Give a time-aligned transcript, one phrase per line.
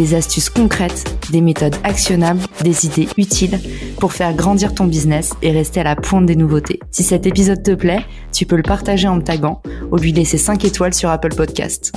[0.00, 3.60] des astuces concrètes, des méthodes actionnables, des idées utiles
[3.98, 6.80] pour faire grandir ton business et rester à la pointe des nouveautés.
[6.90, 9.60] Si cet épisode te plaît, tu peux le partager en me taguant
[9.92, 11.92] ou lui laisser 5 étoiles sur Apple Podcast.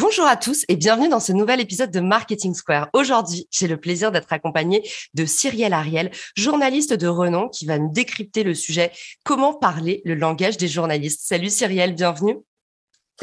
[0.00, 2.88] Bonjour à tous et bienvenue dans ce nouvel épisode de Marketing Square.
[2.94, 4.82] Aujourd'hui, j'ai le plaisir d'être accompagnée
[5.14, 8.90] de Cyrielle Ariel, journaliste de renom qui va nous décrypter le sujet
[9.24, 11.20] comment parler le langage des journalistes.
[11.22, 12.38] Salut Cyrielle, bienvenue.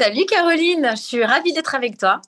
[0.00, 2.22] Salut Caroline, je suis ravie d'être avec toi.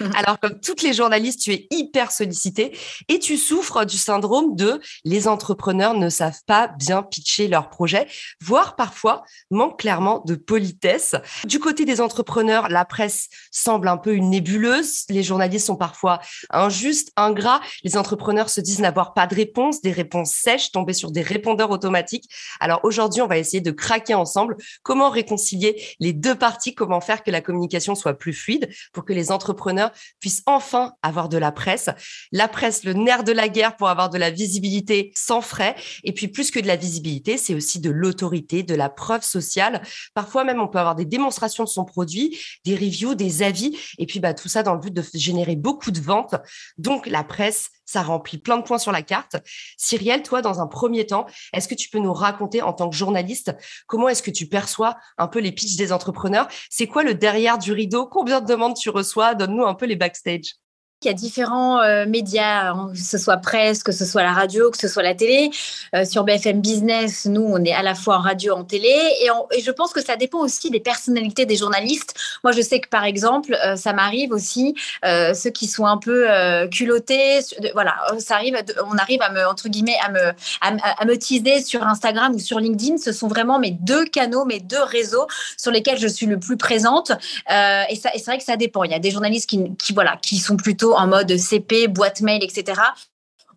[0.14, 2.76] Alors, comme toutes les journalistes, tu es hyper sollicité
[3.08, 8.06] et tu souffres du syndrome de les entrepreneurs ne savent pas bien pitcher leur projet,
[8.40, 11.14] voire parfois manquent clairement de politesse.
[11.44, 15.04] Du côté des entrepreneurs, la presse semble un peu une nébuleuse.
[15.08, 17.60] Les journalistes sont parfois injustes, ingrats.
[17.82, 21.70] Les entrepreneurs se disent n'avoir pas de réponse, des réponses sèches, tomber sur des répondeurs
[21.70, 22.28] automatiques.
[22.60, 27.22] Alors aujourd'hui, on va essayer de craquer ensemble comment réconcilier les deux parties, comment faire
[27.22, 29.83] que la communication soit plus fluide pour que les entrepreneurs
[30.20, 31.90] puissent enfin avoir de la presse.
[32.32, 35.74] La presse, le nerf de la guerre pour avoir de la visibilité sans frais.
[36.04, 39.82] Et puis plus que de la visibilité, c'est aussi de l'autorité, de la preuve sociale.
[40.14, 43.76] Parfois même, on peut avoir des démonstrations de son produit, des reviews, des avis.
[43.98, 46.34] Et puis bah, tout ça dans le but de générer beaucoup de ventes.
[46.78, 49.36] Donc la presse, ça remplit plein de points sur la carte.
[49.76, 52.96] Cyrielle, toi, dans un premier temps, est-ce que tu peux nous raconter en tant que
[52.96, 56.48] journaliste, comment est-ce que tu perçois un peu les pitchs des entrepreneurs?
[56.70, 58.06] C'est quoi le derrière du rideau?
[58.06, 59.34] Combien de demandes tu reçois?
[59.34, 60.54] Donne-nous un peu les backstage.
[61.02, 64.32] Il y a différents euh, médias, hein, que ce soit presse, que ce soit la
[64.32, 65.50] radio, que ce soit la télé.
[65.94, 68.88] Euh, sur BFM Business, nous, on est à la fois en radio, en télé.
[69.20, 72.14] Et, je pense que ça dépend aussi des personnalités des journalistes.
[72.42, 74.74] Moi, je sais que, par exemple, euh, ça m'arrive aussi,
[75.04, 76.26] ceux qui sont un peu
[76.70, 77.40] culottés,
[77.74, 78.56] voilà, ça arrive,
[78.90, 80.32] on arrive à me, entre guillemets, à me,
[80.62, 82.96] à, me teaser sur Instagram ou sur LinkedIn.
[82.96, 85.26] Ce sont vraiment mes deux canaux, mes deux réseaux
[85.58, 87.12] sur lesquels je suis le plus présente.
[87.50, 88.84] et, c'est vrai que ça dépend.
[88.84, 92.42] Il y a des journalistes qui, voilà, qui sont plutôt en mode CP, boîte mail,
[92.42, 92.80] etc.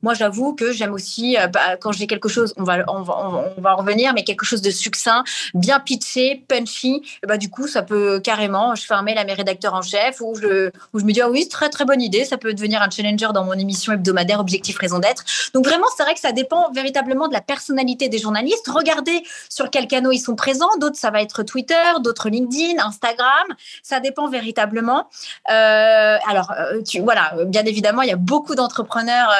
[0.01, 3.73] Moi, j'avoue que j'aime aussi, euh, bah, quand j'ai quelque chose, on va, on, va,
[3.73, 8.19] en revenir, mais quelque chose de succinct, bien pitché, punchy, bah, du coup, ça peut
[8.19, 11.11] carrément, je fais un mail à mes rédacteurs en chef où je, où je me
[11.11, 13.93] dis, ah oui, très, très bonne idée, ça peut devenir un challenger dans mon émission
[13.93, 15.23] hebdomadaire Objectif Raison d'être.
[15.53, 18.67] Donc, vraiment, c'est vrai que ça dépend véritablement de la personnalité des journalistes.
[18.67, 20.69] Regardez sur quels canaux ils sont présents.
[20.79, 23.47] D'autres, ça va être Twitter, d'autres LinkedIn, Instagram.
[23.83, 25.09] Ça dépend véritablement.
[25.49, 29.31] Euh, alors, euh, voilà, bien évidemment, il y a beaucoup d'entrepreneurs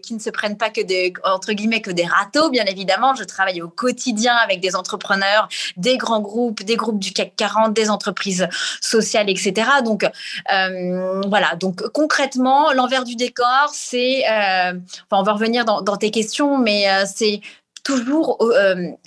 [0.00, 3.14] qui ne se prennent pas que des, entre guillemets, que des râteaux, bien évidemment.
[3.14, 7.72] Je travaille au quotidien avec des entrepreneurs, des grands groupes, des groupes du CAC 40,
[7.74, 8.48] des entreprises
[8.80, 9.52] sociales, etc.
[9.84, 10.04] Donc,
[10.52, 11.54] euh, voilà.
[11.56, 14.74] Donc, concrètement, l'envers du décor, c'est, euh,
[15.10, 17.40] on va revenir dans, tes questions, mais euh, c'est
[17.82, 18.38] toujours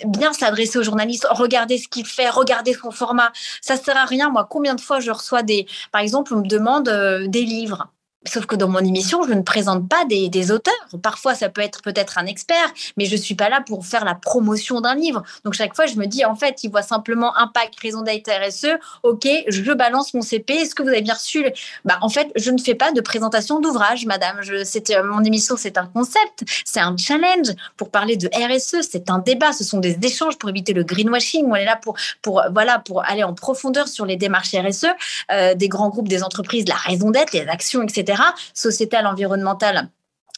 [0.06, 3.30] bien s'adresser aux journalistes, regarder ce qu'il fait, regarder son format.
[3.60, 4.28] Ça sert à rien.
[4.28, 6.88] Moi, combien de fois je reçois des, par exemple, on me demande
[7.28, 7.92] des livres.
[8.24, 10.74] Sauf que dans mon émission, je ne présente pas des, auteurs.
[11.02, 14.14] Parfois, ça peut être peut-être un expert, mais je suis pas là pour faire la
[14.14, 15.22] promotion d'un livre.
[15.44, 18.78] Donc, chaque fois, je me dis, en fait, il voit simplement Impact, Raison d'être RSE.
[19.02, 20.54] OK, je balance mon CP.
[20.54, 21.44] Est-ce que vous avez bien reçu
[21.84, 24.38] bah, En fait, je ne fais pas de présentation d'ouvrage, madame.
[24.42, 27.48] Je, euh, mon émission, c'est un concept, c'est un challenge.
[27.76, 29.52] Pour parler de RSE, c'est un débat.
[29.52, 31.46] Ce sont des échanges pour éviter le greenwashing.
[31.46, 34.86] On est là pour, pour, voilà, pour aller en profondeur sur les démarches RSE
[35.32, 38.11] euh, des grands groupes, des entreprises, la raison d'être, les actions, etc
[38.54, 39.90] sociétale, environnementale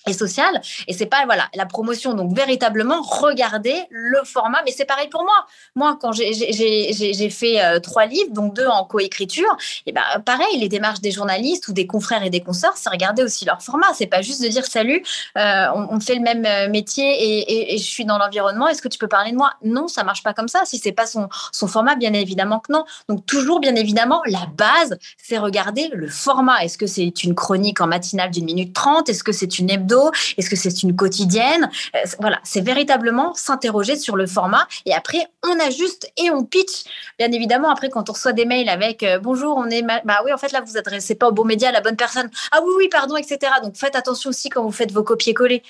[0.06, 0.60] et sociale.
[0.86, 2.14] Et c'est pas voilà la promotion.
[2.14, 4.62] Donc véritablement regarder le format.
[4.64, 5.46] Mais c'est pareil pour moi.
[5.74, 9.56] Moi, quand j'ai fait euh, trois livres, donc deux en coécriture,
[9.86, 13.22] et ben pareil, les démarches des journalistes ou des confrères et des consorts, c'est regarder
[13.22, 13.86] aussi leur format.
[13.94, 15.02] C'est pas juste de dire salut,
[15.38, 18.68] euh, on, fait le même euh, métier et, et, je suis dans l'environnement.
[18.68, 19.52] Est-ce que tu peux parler de moi?
[19.62, 20.60] Non, ça marche pas comme ça.
[20.64, 22.84] Si c'est pas son, son format, bien évidemment que non.
[23.08, 26.62] Donc toujours, bien évidemment, la base, c'est regarder le format.
[26.64, 29.08] Est-ce que c'est une chronique en matinale d'une minute trente?
[29.08, 29.93] Est-ce que c'est une hebdo
[30.36, 35.26] est-ce que c'est une quotidienne euh, Voilà, c'est véritablement s'interroger sur le format et après
[35.42, 36.84] on ajuste et on pitch.
[37.18, 40.32] Bien évidemment, après quand on reçoit des mails avec euh, bonjour, on est bah oui
[40.32, 42.30] en fait là vous adressez pas au bon média à la bonne personne.
[42.52, 43.38] Ah oui oui pardon etc.
[43.62, 45.62] Donc faites attention aussi quand vous faites vos copier-coller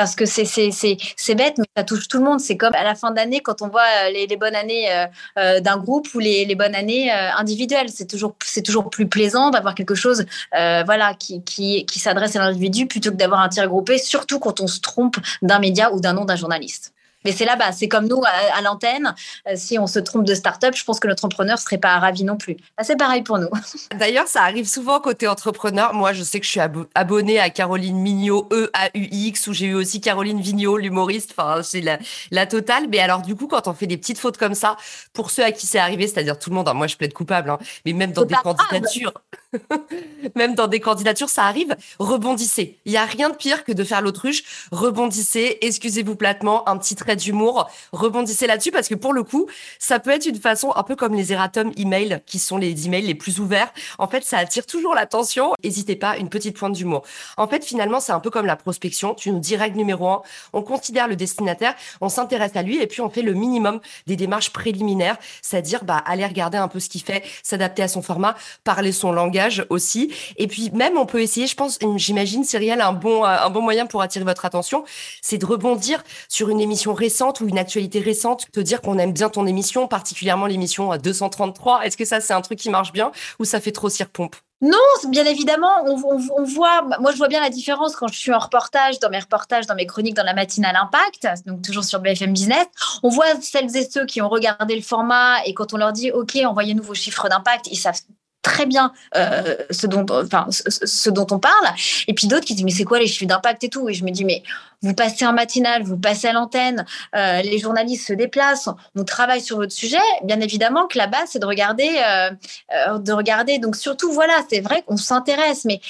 [0.00, 2.40] parce que c'est bête, mais ça touche tout le monde.
[2.40, 5.04] C'est comme à la fin d'année quand on voit euh, les, bonnes années euh,
[5.38, 7.90] euh, d'un groupe ou les, les bonnes années individuelles.
[7.90, 12.38] C'est toujours c'est toujours plus plaisant d'avoir quelque chose voilà qui qui, qui s'adresse à
[12.38, 16.00] l'individu plutôt que d'avoir un tir groupé, surtout quand on se trompe d'un média ou
[16.00, 16.94] d'un nom d'un journaliste.
[17.24, 19.14] Mais c'est là-bas, c'est comme nous à, l'antenne.
[19.46, 22.24] Euh, si on se trompe de start-up, je pense que notre entrepreneur serait pas ravi
[22.24, 22.56] non plus.
[22.76, 23.48] Bah, c'est pareil pour nous.
[23.98, 25.92] D'ailleurs, ça arrive souvent côté entrepreneur.
[25.92, 26.60] Moi, je sais que je suis
[26.94, 31.34] abonnée à Caroline Mignot, E-A-U-X, où j'ai eu aussi Caroline Vignot, l'humoriste.
[31.36, 31.82] Enfin, c'est
[32.30, 32.86] la, totale.
[32.88, 34.76] Mais alors, du coup, quand on fait des petites fautes comme ça,
[35.12, 37.50] pour ceux à qui c'est arrivé, c'est-à-dire tout le monde, hein, moi, je plaide coupable,
[37.50, 39.12] hein, mais même dans des candidatures,
[40.34, 41.76] même dans des candidatures, ça arrive.
[41.98, 42.78] Rebondissez.
[42.86, 44.42] Il y a rien de pire que de faire l'autruche.
[44.72, 45.58] Rebondissez.
[45.60, 46.68] Excusez-vous platement.
[46.68, 47.70] Un petit trait d'humour.
[47.92, 49.46] Rebondissez là-dessus parce que pour le coup,
[49.78, 53.02] ça peut être une façon un peu comme les erratums email qui sont les emails
[53.02, 53.72] les plus ouverts.
[53.98, 55.52] En fait, ça attire toujours l'attention.
[55.62, 57.02] N'hésitez pas, une petite pointe d'humour.
[57.36, 59.14] En fait, finalement, c'est un peu comme la prospection.
[59.14, 60.22] Tu nous dis règle numéro un.
[60.52, 64.16] On considère le destinataire, on s'intéresse à lui et puis on fait le minimum des
[64.16, 68.36] démarches préliminaires, c'est-à-dire bah, aller regarder un peu ce qu'il fait, s'adapter à son format,
[68.64, 70.12] parler son langage aussi.
[70.36, 73.86] Et puis même, on peut essayer, je pense, j'imagine, Cyrielle, un bon, un bon moyen
[73.86, 74.84] pour attirer votre attention,
[75.22, 79.12] c'est de rebondir sur une émission récente ou une actualité récente, te dire qu'on aime
[79.12, 81.84] bien ton émission, particulièrement l'émission 233.
[81.84, 83.10] Est-ce que ça, c'est un truc qui marche bien
[83.40, 84.76] ou ça fait trop cire-pompe non,
[85.08, 85.96] bien évidemment, on,
[86.44, 89.66] voit, moi je vois bien la différence quand je suis en reportage, dans mes reportages,
[89.66, 92.66] dans mes chroniques, dans la matinale Impact, donc toujours sur BFM Business,
[93.02, 96.10] on voit celles et ceux qui ont regardé le format et quand on leur dit,
[96.10, 98.02] OK, envoyez-nous vos chiffres d'impact, ils savent
[98.42, 101.74] très bien euh, ce dont enfin ce, dont on parle.
[102.06, 103.88] Et puis d'autres qui disent mais c'est quoi les chiffres d'impact et tout?
[103.88, 104.42] Et je me dis mais
[104.82, 109.40] vous passez en matinale vous passez à l'antenne euh, les journalistes se déplacent on travaille
[109.40, 109.98] sur votre sujet.
[110.24, 113.58] Bien évidemment que la base c'est de regarder euh, de regarder.
[113.58, 115.80] Donc surtout voilà c'est vrai qu'on s'intéresse mais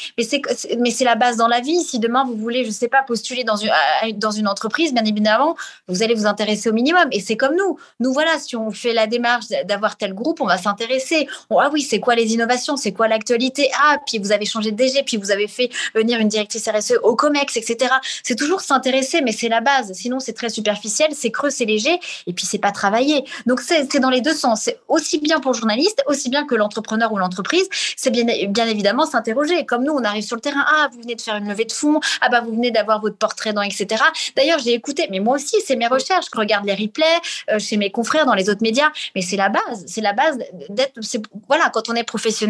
[0.79, 1.83] mais c'est la base dans la vie.
[1.83, 3.71] Si demain vous voulez je sais pas postuler dans une
[4.17, 5.57] dans une entreprise bien évidemment
[5.89, 7.09] vous allez vous intéresser au minimum.
[7.13, 7.79] Et c'est comme nous.
[8.01, 11.29] Nous voilà si on fait la démarche d'avoir tel groupe on va s'intéresser.
[11.51, 12.31] Ah oui c'est quoi les
[12.77, 13.71] c'est quoi l'actualité?
[13.83, 16.95] Ah, puis vous avez changé de DG, puis vous avez fait venir une directrice RSE
[17.03, 17.93] au COMEX, etc.
[18.23, 18.80] C'est toujours s'intéresser,
[19.23, 19.93] mais c'est la base.
[19.93, 23.25] Sinon, c'est très superficiel, c'est creux, c'est léger, et puis c'est pas travaillé.
[23.47, 24.63] Donc, c'est dans les deux sens.
[24.63, 27.69] C'est aussi bien pour le journaliste, aussi bien que l'entrepreneur ou l'entreprise.
[27.97, 29.67] C'est bien, bien évidemment s'interroger.
[29.67, 30.65] Comme nous, on arrive sur le terrain.
[30.67, 32.01] Ah, vous venez de faire une levée de fonds.
[32.21, 34.03] Ah, bah, vous venez d'avoir votre portrait dans, etc.
[34.37, 36.27] D'ailleurs, j'ai écouté, mais moi aussi, c'est mes recherches.
[36.33, 37.05] Je regarde les replays
[37.51, 38.91] euh, chez mes confrères dans les autres médias.
[39.15, 39.85] Mais c'est la base.
[39.87, 40.39] C'est la base
[40.69, 41.01] d'être.
[41.49, 42.41] Voilà, quand on est professionnel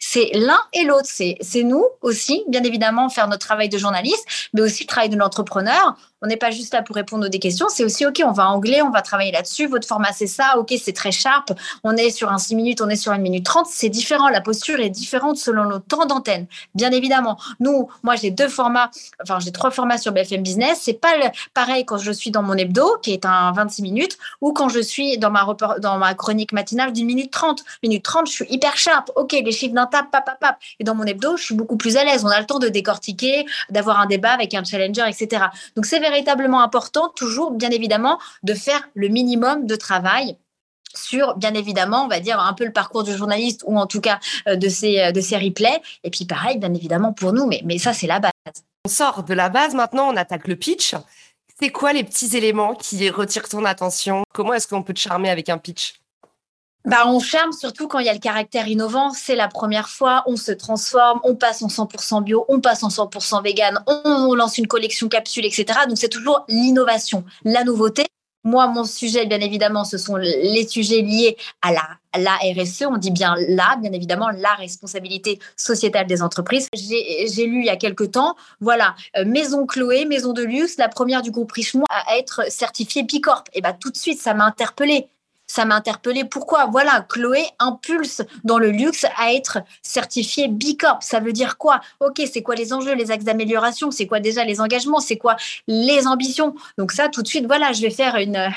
[0.00, 1.08] c'est l'un et l'autre.
[1.08, 5.16] C'est nous aussi, bien évidemment, faire notre travail de journaliste, mais aussi le travail de
[5.16, 7.66] l'entrepreneur valeur on n'est pas juste là pour répondre aux des questions.
[7.68, 9.66] C'est aussi, OK, on va anglais, on va travailler là-dessus.
[9.66, 10.54] Votre format, c'est ça.
[10.56, 11.52] OK, c'est très sharp.
[11.84, 13.66] On est sur un 6 minutes, on est sur une minute 30.
[13.66, 14.30] C'est différent.
[14.30, 16.46] La posture est différente selon le temps d'antenne.
[16.74, 17.38] Bien évidemment.
[17.60, 18.90] Nous, moi, j'ai deux formats,
[19.22, 20.80] enfin, j'ai trois formats sur BFM Business.
[20.82, 21.12] C'est pas
[21.52, 24.80] pareil quand je suis dans mon hebdo, qui est un 26 minutes, ou quand je
[24.80, 25.46] suis dans ma,
[25.78, 27.62] dans ma chronique matinale d'une minute 30.
[27.82, 29.10] Minute 30, je suis hyper sharp.
[29.16, 30.56] OK, les chiffres d'un tap, pap, pap.
[30.80, 32.24] Et dans mon hebdo, je suis beaucoup plus à l'aise.
[32.24, 35.44] On a le temps de décortiquer, d'avoir un débat avec un challenger, etc.
[35.76, 40.36] Donc, c'est véritablement important, toujours bien évidemment, de faire le minimum de travail
[40.94, 44.00] sur, bien évidemment, on va dire un peu le parcours du journaliste ou en tout
[44.00, 45.80] cas euh, de ces, euh, de replays.
[46.04, 48.30] Et puis pareil, bien évidemment, pour nous, mais, mais ça, c'est la base.
[48.86, 50.94] On sort de la base, maintenant on attaque le pitch.
[51.60, 54.22] C'est quoi les petits éléments qui retirent ton attention?
[54.32, 55.94] Comment est-ce qu'on peut te charmer avec un pitch?
[56.84, 59.10] Bah, on charme surtout quand il y a le caractère innovant.
[59.10, 62.88] C'est la première fois, on se transforme, on passe en 100% bio, on passe en
[62.88, 65.64] 100% vegan, on, lance une collection capsule, etc.
[65.88, 68.04] Donc c'est toujours l'innovation, la nouveauté.
[68.46, 72.82] Moi, mon sujet, bien évidemment, ce sont les sujets liés à la, la RSE.
[72.82, 76.68] On dit bien là, bien évidemment, la responsabilité sociétale des entreprises.
[76.74, 80.90] J'ai lu il y a quelque temps, voilà, euh, Maison Chloé, maison de luxe, la
[80.90, 83.44] première du groupe Richemont à être certifiée Bicorp.
[83.54, 85.08] Et bah, tout de suite, ça m'a interpellée
[85.46, 86.24] ça m'a interpellé.
[86.24, 86.66] Pourquoi?
[86.66, 91.02] Voilà, Chloé impulse dans le luxe à être certifié Bicorp.
[91.02, 91.80] Ça veut dire quoi?
[92.00, 93.90] Ok, c'est quoi les enjeux, les axes d'amélioration?
[93.90, 95.00] C'est quoi déjà les engagements?
[95.00, 95.36] C'est quoi
[95.66, 96.54] les ambitions?
[96.78, 98.50] Donc ça, tout de suite, voilà, je vais faire une,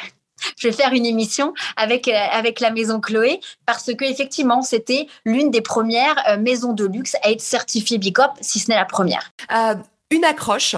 [1.05, 6.37] émission avec, euh, avec la maison Chloé parce que effectivement, c'était l'une des premières euh,
[6.37, 9.31] maisons de luxe à être certifiée Bicorp, si ce n'est la première.
[9.51, 9.75] Euh,
[10.09, 10.75] une accroche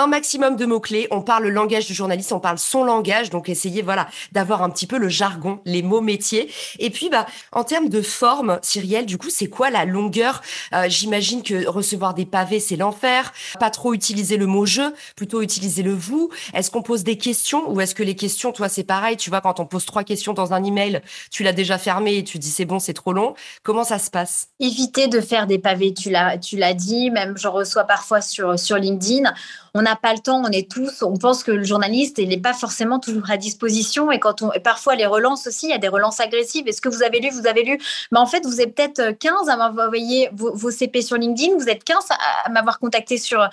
[0.00, 1.08] un maximum de mots-clés.
[1.10, 3.30] On parle le langage du journaliste, on parle son langage.
[3.30, 6.50] Donc, essayez, voilà, d'avoir un petit peu le jargon, les mots métiers.
[6.78, 10.40] Et puis, bah, en termes de forme, Cyrielle, du coup, c'est quoi la longueur?
[10.72, 13.32] Euh, j'imagine que recevoir des pavés, c'est l'enfer.
[13.58, 14.82] Pas trop utiliser le mot je,
[15.16, 16.30] plutôt utiliser le vous.
[16.54, 19.16] Est-ce qu'on pose des questions ou est-ce que les questions, toi, c'est pareil?
[19.16, 22.24] Tu vois, quand on pose trois questions dans un email, tu l'as déjà fermé et
[22.24, 23.34] tu dis c'est bon, c'est trop long.
[23.62, 24.48] Comment ça se passe?
[24.60, 25.92] Éviter de faire des pavés.
[25.92, 27.10] Tu l'as, tu l'as dit.
[27.10, 29.32] Même, je reçois parfois sur, sur LinkedIn
[29.74, 32.40] on n'a pas le temps, on est tous, on pense que le journaliste, il n'est
[32.40, 34.10] pas forcément toujours à disposition.
[34.10, 36.66] Et quand on, parfois les relances aussi, il y a des relances agressives.
[36.66, 37.78] Est-ce que vous avez lu, vous avez lu?
[38.12, 41.68] Mais en fait, vous êtes peut-être 15 à m'envoyer vos, vos, CP sur LinkedIn, vous
[41.68, 42.04] êtes 15
[42.44, 43.48] à, m'avoir contacté sur,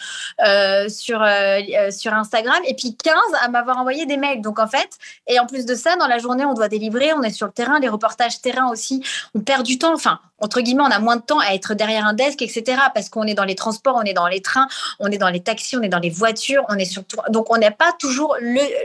[0.46, 4.42] euh, sur, euh, euh, sur Instagram, et puis 15 à m'avoir envoyé des mails.
[4.42, 4.90] Donc en fait,
[5.28, 7.54] et en plus de ça, dans la journée, on doit délivrer, on est sur le
[7.54, 9.04] terrain, les reportages terrain aussi,
[9.36, 9.94] on perd du temps.
[9.94, 12.64] Enfin, entre guillemets, on a moins de temps à être derrière un desk, etc.
[12.94, 14.68] Parce qu'on est dans les transports, on est dans les trains,
[15.00, 17.18] on est dans les taxis, on est dans les voitures, on est surtout.
[17.30, 18.36] Donc, on n'a pas toujours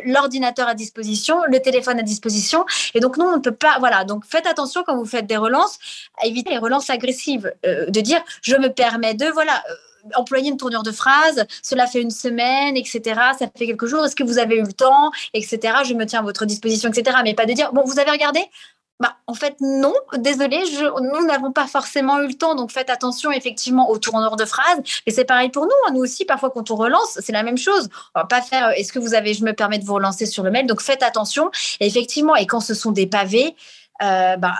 [0.04, 2.64] l'ordinateur à disposition, le téléphone à disposition.
[2.94, 3.78] Et donc, nous, on ne peut pas.
[3.78, 4.04] Voilà.
[4.04, 5.78] Donc, faites attention quand vous faites des relances,
[6.22, 7.52] à éviter les relances agressives.
[7.66, 9.26] Euh, de dire, je me permets de.
[9.26, 9.62] Voilà.
[9.70, 9.74] Euh,
[10.14, 13.00] employer une tournure de phrase, cela fait une semaine, etc.
[13.38, 15.74] Ça fait quelques jours, est-ce que vous avez eu le temps, etc.
[15.84, 17.18] Je me tiens à votre disposition, etc.
[17.22, 18.40] Mais pas de dire, bon, vous avez regardé?
[19.02, 23.32] Bah, en fait, non, désolé, nous n'avons pas forcément eu le temps, donc faites attention
[23.32, 24.80] effectivement aux tourneurs de phrases.
[25.06, 25.90] Et c'est pareil pour nous, hein.
[25.92, 27.88] nous aussi, parfois quand on relance, c'est la même chose.
[28.14, 30.24] On va pas faire, euh, est-ce que vous avez, je me permets de vous relancer
[30.24, 31.50] sur le mail, donc faites attention.
[31.80, 33.56] Effectivement, et quand ce sont des pavés,
[34.02, 34.54] euh, bah,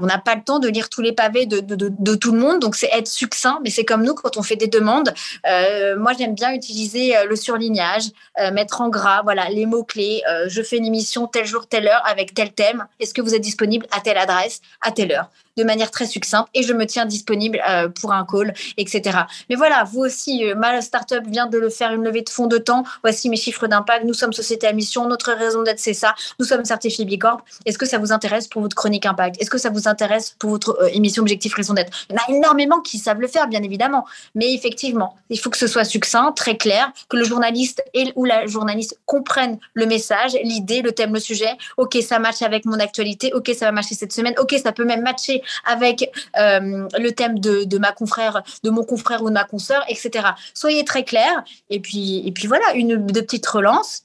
[0.00, 2.76] on n'a pas le temps de lire tous les pavés de, tout le monde, donc
[2.76, 3.60] c'est être succinct.
[3.62, 5.12] Mais c'est comme nous quand on fait des demandes.
[5.46, 8.04] Euh, moi, j'aime bien utiliser euh, le surlignage,
[8.52, 10.22] mettre en gras, voilà, les mots clés.
[10.48, 12.86] je fais une émission tel jour, telle heure avec tel thème.
[13.00, 15.30] Est-ce que vous êtes disponible à telle adresse, à telle heure?
[15.56, 17.60] De manière très succincte et je me tiens disponible
[18.00, 19.20] pour un call, etc.
[19.48, 22.58] Mais voilà, vous aussi, ma startup vient de le faire une levée de fonds de
[22.58, 22.84] temps.
[23.02, 24.04] Voici mes chiffres d'impact.
[24.04, 25.06] Nous sommes société à mission.
[25.08, 26.14] Notre raison d'être, c'est ça.
[26.38, 27.40] Nous sommes certifiés Bicorp.
[27.64, 29.40] Est-ce que ça vous intéresse pour votre chronique impact?
[29.40, 32.06] Est-ce que ça vous intéresse pour votre euh, émission Objectif Raison d'être?
[32.10, 34.04] Il y en a énormément qui savent le faire, bien évidemment.
[34.34, 38.24] Mais effectivement, il faut que ce soit succinct, très clair, que le journaliste et, ou
[38.24, 41.50] la journaliste comprennent le message, l'idée, le thème, le sujet.
[41.76, 43.32] OK, ça matche avec mon actualité.
[43.32, 44.34] OK, ça va matcher cette semaine.
[44.38, 49.22] OK, ça peut même matcher avec euh, le thème de, ma confrère, de mon confrère
[49.22, 50.28] ou de ma consoeur, etc.
[50.54, 51.44] Soyez très clair.
[51.70, 54.03] Et puis, et puis voilà, une de petites relances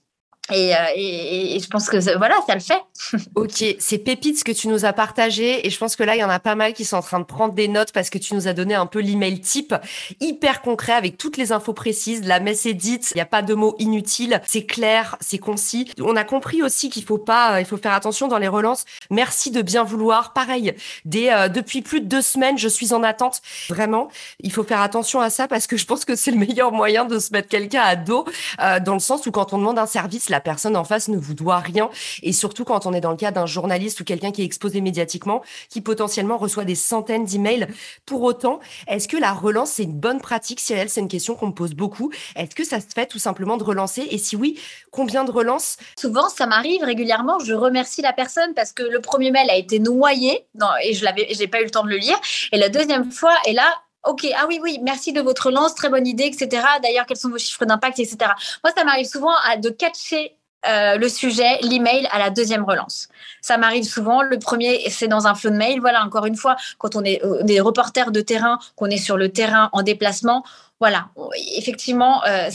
[0.51, 2.81] euh, et, et, je pense que voilà, ça le fait.
[3.35, 6.19] ok, c'est pépite ce que tu nous as partagé et je pense que là, il
[6.19, 8.17] y en a pas mal qui sont en train de prendre des notes parce que
[8.17, 9.75] tu nous as donné un peu l'email type
[10.19, 12.23] hyper concret avec toutes les infos précises.
[12.25, 15.91] La messe est dite, il n'y a pas de mots inutiles, c'est clair, c'est concis.
[16.01, 18.85] On a compris aussi qu'il faut pas, il faut faire attention dans les relances.
[19.09, 20.33] Merci de bien vouloir.
[20.33, 20.73] Pareil,
[21.05, 23.41] des, euh, depuis plus de deux semaines, je suis en attente.
[23.69, 26.71] Vraiment, il faut faire attention à ça parce que je pense que c'est le meilleur
[26.71, 28.25] moyen de se mettre quelqu'un à dos
[28.61, 31.09] euh, dans le sens où quand on demande un service, la la personne en face
[31.09, 31.89] ne vous doit rien.
[32.23, 34.79] Et surtout quand on est dans le cas d'un journaliste ou quelqu'un qui est exposé
[34.79, 37.67] médiatiquement, qui potentiellement reçoit des centaines d'emails.
[38.05, 40.89] Pour autant, est-ce que la relance, c'est une bonne pratique, Cyril?
[40.89, 42.09] C'est une question qu'on me pose beaucoup.
[42.37, 44.07] Est-ce que ça se fait tout simplement de relancer?
[44.11, 44.57] Et si oui,
[44.91, 45.75] combien de relances?
[45.99, 47.39] Souvent, ça m'arrive régulièrement.
[47.39, 50.45] Je remercie la personne parce que le premier mail a été noyé
[50.83, 52.17] et je j'ai pas eu le temps de le lire.
[52.53, 53.65] Et la deuxième fois, et là,
[54.05, 56.63] Ok, ah oui, oui, merci de votre relance, très bonne idée, etc.
[56.81, 58.17] D'ailleurs, quels sont vos chiffres d'impact, etc.
[58.63, 60.37] Moi, ça m'arrive souvent à, de catcher
[60.67, 63.07] euh, le sujet, l'email à la deuxième relance.
[63.41, 64.21] Ça m'arrive souvent.
[64.21, 65.79] Le premier, c'est dans un flow de mail.
[65.79, 69.17] Voilà, encore une fois, quand on est euh, des reporters de terrain, qu'on est sur
[69.17, 70.43] le terrain en déplacement,
[70.79, 71.09] voilà,
[71.57, 72.49] effectivement, euh,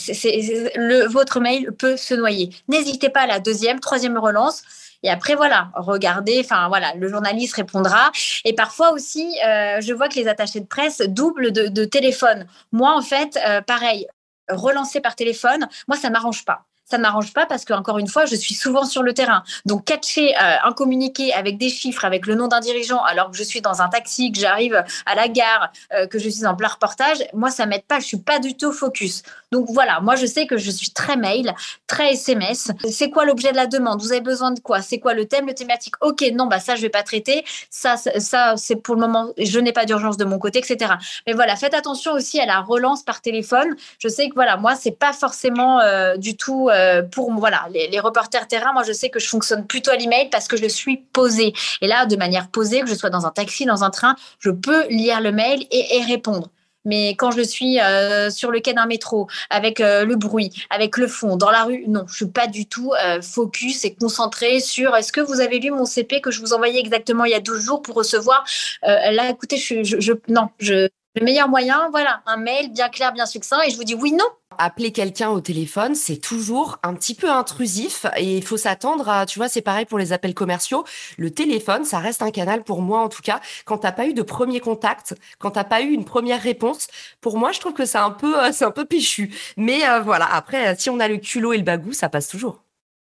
[0.76, 2.50] le, votre mail peut se noyer.
[2.68, 4.62] N'hésitez pas à la deuxième, troisième relance.
[5.04, 8.11] Et après, voilà, regardez, enfin voilà, le journaliste répondra.
[8.44, 12.46] Et parfois aussi, euh, je vois que les attachés de presse doublent de, téléphone.
[12.73, 14.06] Moi, en fait, euh, pareil,
[14.49, 18.09] relancer par téléphone, moi, ça m'arrange pas ça ne m'arrange pas parce que encore une
[18.09, 19.43] fois, je suis souvent sur le terrain.
[19.64, 23.37] Donc catcher euh, un communiqué avec des chiffres, avec le nom d'un dirigeant, alors que
[23.37, 26.55] je suis dans un taxi, que j'arrive à la gare, euh, que je suis en
[26.55, 28.00] plein reportage, moi ça m'aide pas.
[28.00, 29.23] Je suis pas du tout focus.
[29.50, 31.55] Donc voilà, moi je sais que je suis très mail,
[31.87, 32.71] très SMS.
[32.91, 34.00] C'est quoi l'objet de la demande?
[34.00, 34.83] Vous avez besoin de quoi?
[34.83, 35.95] C'est quoi le thème, le thématique?
[36.00, 37.45] Ok, non, bah ça je vais pas traiter.
[37.71, 40.93] Ça, ça, c'est pour le moment, je n'ai pas d'urgence de mon côté, etc.
[41.26, 43.75] Mais voilà, faites attention aussi à la relance par téléphone.
[43.99, 48.00] Je sais que voilà, moi c'est pas forcément euh, du tout euh, pour voilà les,
[48.00, 50.99] reporters terrain, moi je sais que je fonctionne plutôt à l'email parce que je suis
[51.12, 51.52] posée.
[51.81, 54.50] Et là, de manière posée, que je sois dans un taxi, dans un train, je
[54.50, 56.50] peux lire le mail et, répondre.
[56.85, 60.99] Mais quand je suis euh, sur le quai d'un métro, avec euh, le bruit, avec
[60.99, 64.95] le fond, dans la rue, non, je suis pas du tout focus et concentré sur
[64.95, 67.40] est-ce que vous avez lu mon CP que je vous envoyais exactement il y a
[67.40, 68.45] 12 jours pour recevoir
[68.83, 73.26] Là, écoutez, je, je non, je, le meilleur moyen, voilà, un mail bien clair, bien
[73.26, 74.25] succinct, et je vous dis oui, non.
[74.59, 79.26] Appeler quelqu'un au téléphone, c'est toujours un petit peu intrusif et il faut s'attendre à,
[79.26, 80.85] tu vois, c'est pareil pour les appels commerciaux.
[81.18, 83.40] Le téléphone, ça reste un canal pour moi en tout cas.
[83.64, 86.87] Quand t'as pas eu de premier contact, quand t'as pas eu une première réponse,
[87.21, 89.35] pour moi, je trouve que c'est un peu, euh, c'est un peu péchu.
[89.56, 92.63] Mais euh, voilà, après, si on a le culot et le bagou, ça passe toujours.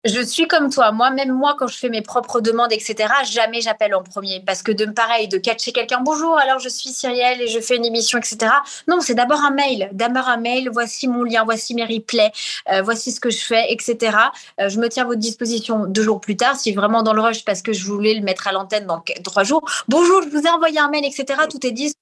[0.08, 0.92] Je suis comme toi.
[0.92, 4.42] Moi, même moi, quand je fais mes propres demandes, etc., jamais j'appelle en premier.
[4.46, 7.76] Parce que de pareil, de catcher quelqu'un, bonjour, alors je suis Cyrielle et je fais
[7.76, 8.52] une émission, etc.
[8.88, 9.90] Non, c'est d'abord un mail.
[9.92, 12.32] D'abord un mail, voici mon lien, voici mes replays,
[12.72, 14.18] euh, voici ce que je fais, etc.
[14.60, 17.22] Euh, je me tiens à votre disposition deux jours plus tard, si vraiment dans le
[17.22, 19.68] rush, parce que je voulais le mettre à l'antenne dans trois jours.
[19.88, 21.42] Bonjour, je vous ai envoyé un mail, etc.
[21.50, 21.94] Tout est dit.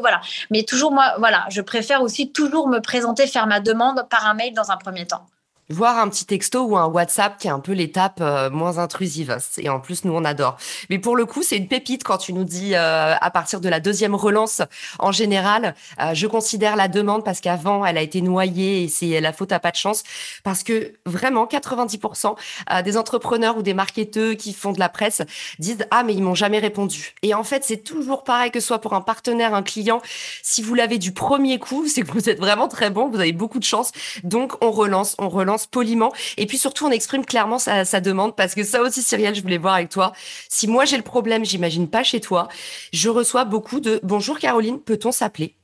[0.00, 0.20] Voilà.
[0.50, 4.34] Mais toujours, moi, voilà, je préfère aussi toujours me présenter, faire ma demande par un
[4.34, 5.26] mail dans un premier temps
[5.70, 9.36] voir un petit texto ou un WhatsApp qui est un peu l'étape euh, moins intrusive.
[9.58, 10.56] Et en plus, nous, on adore.
[10.90, 13.68] Mais pour le coup, c'est une pépite quand tu nous dis euh, à partir de
[13.68, 14.62] la deuxième relance,
[14.98, 19.20] en général, euh, je considère la demande parce qu'avant, elle a été noyée et c'est
[19.20, 20.02] la faute à pas de chance.
[20.42, 22.34] Parce que vraiment, 90%
[22.84, 25.22] des entrepreneurs ou des marketeurs qui font de la presse
[25.58, 27.14] disent Ah, mais ils m'ont jamais répondu.
[27.22, 30.02] Et en fait, c'est toujours pareil que ce soit pour un partenaire, un client.
[30.42, 33.32] Si vous l'avez du premier coup, c'est que vous êtes vraiment très bon, vous avez
[33.32, 33.92] beaucoup de chance.
[34.24, 36.12] Donc, on relance, on relance poliment.
[36.36, 39.58] Et puis surtout, on exprime clairement sa, demande parce que ça aussi, Cyrielle, je voulais
[39.58, 40.12] voir avec toi.
[40.48, 42.48] Si moi j'ai le problème, j'imagine pas chez toi,
[42.92, 45.56] je reçois beaucoup de bonjour Caroline, peut-on s'appeler?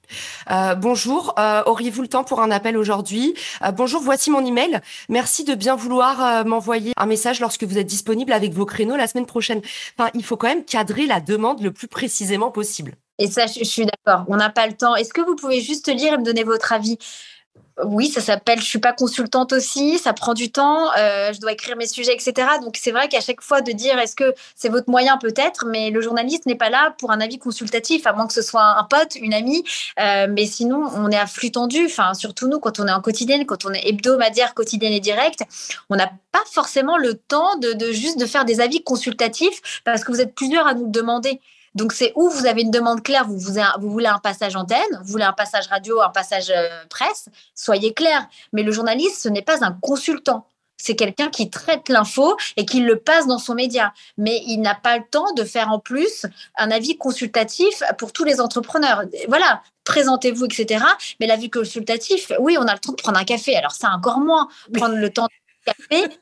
[0.51, 3.35] Euh, bonjour, euh, auriez-vous le temps pour un appel aujourd'hui?
[3.65, 4.81] Euh, Bonjour, voici mon email.
[5.09, 9.07] Merci de bien vouloir m'envoyer un message lorsque vous êtes disponible avec vos créneaux la
[9.07, 9.61] semaine prochaine.
[9.99, 12.95] Enfin, il faut quand même cadrer la demande le plus précisément possible.
[13.19, 14.25] Et ça, je, je suis d'accord.
[14.29, 14.95] On n'a pas le temps.
[14.95, 16.99] Est-ce que vous pouvez juste lire et me donner votre avis?
[17.85, 21.53] Oui, ça s'appelle Je suis pas consultante aussi, ça prend du temps, euh, je dois
[21.53, 22.49] écrire mes sujets, etc.
[22.63, 25.91] Donc c'est vrai qu'à chaque fois de dire est-ce que c'est votre moyen peut-être, mais
[25.91, 28.85] le journaliste n'est pas là pour un avis consultatif, à moins que ce soit un
[28.85, 29.63] pote, une amie.
[30.01, 31.85] Euh, mais sinon, on est à flux tendu.
[31.87, 35.43] Enfin, surtout nous, quand on est en quotidienne, quand on est hebdomadaire, quotidienne et direct,
[35.91, 40.03] on n'a pas forcément le temps de, de juste de faire des avis consultatifs parce
[40.03, 41.41] que vous êtes plusieurs à nous le demander.
[41.77, 45.13] Donc, c'est où vous avez une demande claire, vous, vous, voulez un passage antenne, vous
[45.13, 48.27] voulez un passage radio, un passage euh, presse, soyez clair.
[48.53, 50.47] Mais le journaliste, ce n'est pas un consultant.
[50.79, 53.93] C'est quelqu'un qui traite l'info et qui le passe dans son média.
[54.17, 58.25] Mais il n'a pas le temps de faire en plus un avis consultatif pour tous
[58.25, 59.03] les entrepreneurs.
[59.29, 60.85] Voilà, présentez-vous, etc.
[61.21, 63.57] Mais l'avis consultatif, oui, on a le temps de prendre un café.
[63.57, 64.49] Alors ça, encore moins.
[64.75, 66.17] Prendre le temps de café,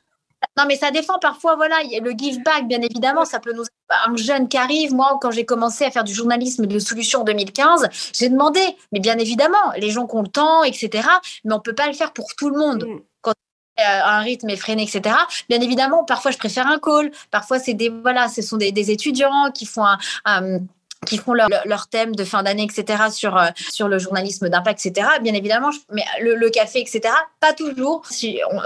[0.57, 3.41] non, mais ça défend parfois, voilà, il y a le give back, bien évidemment, ça
[3.41, 3.65] peut nous.
[4.07, 7.25] Un jeune qui arrive, moi, quand j'ai commencé à faire du journalisme de solutions en
[7.25, 8.61] 2015, j'ai demandé,
[8.93, 11.09] mais bien évidemment, les gens qui ont le temps, etc.,
[11.45, 12.87] mais on ne peut pas le faire pour tout le monde.
[12.87, 13.01] Mm.
[13.21, 13.33] Quand
[13.79, 15.17] un rythme effréné, etc.
[15.49, 19.51] Bien évidemment, parfois je préfère un call, parfois c'est des voilà, ce sont des, étudiants
[19.53, 19.85] qui font
[20.25, 20.61] un
[21.05, 24.85] qui font leur, leur, thème de fin d'année, etc., sur, euh, sur le journalisme d'impact,
[24.85, 25.09] etc.
[25.23, 28.03] Bien évidemment, mais le, café, etc., pas toujours.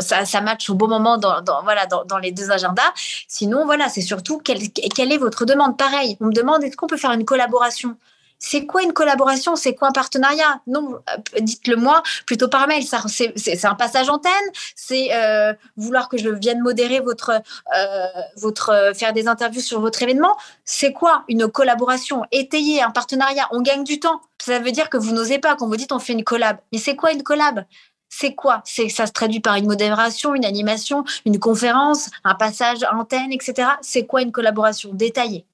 [0.01, 2.93] Ça, ça match au bon moment dans, dans voilà, dans, dans, les deux agendas.
[3.27, 5.77] Sinon, voilà, c'est surtout quelle, quelle est votre demande?
[5.77, 7.97] Pareil, on me demande est-ce qu'on peut faire une collaboration?
[8.39, 9.57] C'est quoi une collaboration?
[9.57, 10.61] C'est quoi un partenariat?
[10.67, 12.85] Non, euh, dites-le moi plutôt par mail.
[12.85, 14.33] C'est un passage antenne.
[14.77, 20.03] C'est euh, vouloir que je vienne modérer votre, euh, votre, faire des interviews sur votre
[20.03, 20.37] événement.
[20.65, 22.25] C'est quoi une collaboration?
[22.31, 23.49] Étayer un partenariat.
[23.51, 24.21] On gagne du temps.
[24.41, 26.59] Ça veut dire que vous n'osez pas quand vous dites on fait une collab.
[26.73, 27.65] Mais c'est quoi une collab?
[28.09, 28.63] C'est quoi?
[28.65, 33.69] C'est ça se traduit par une modération, une animation, une conférence, un passage antenne, etc.
[33.83, 34.91] C'est quoi une collaboration?
[34.93, 35.45] Détaillée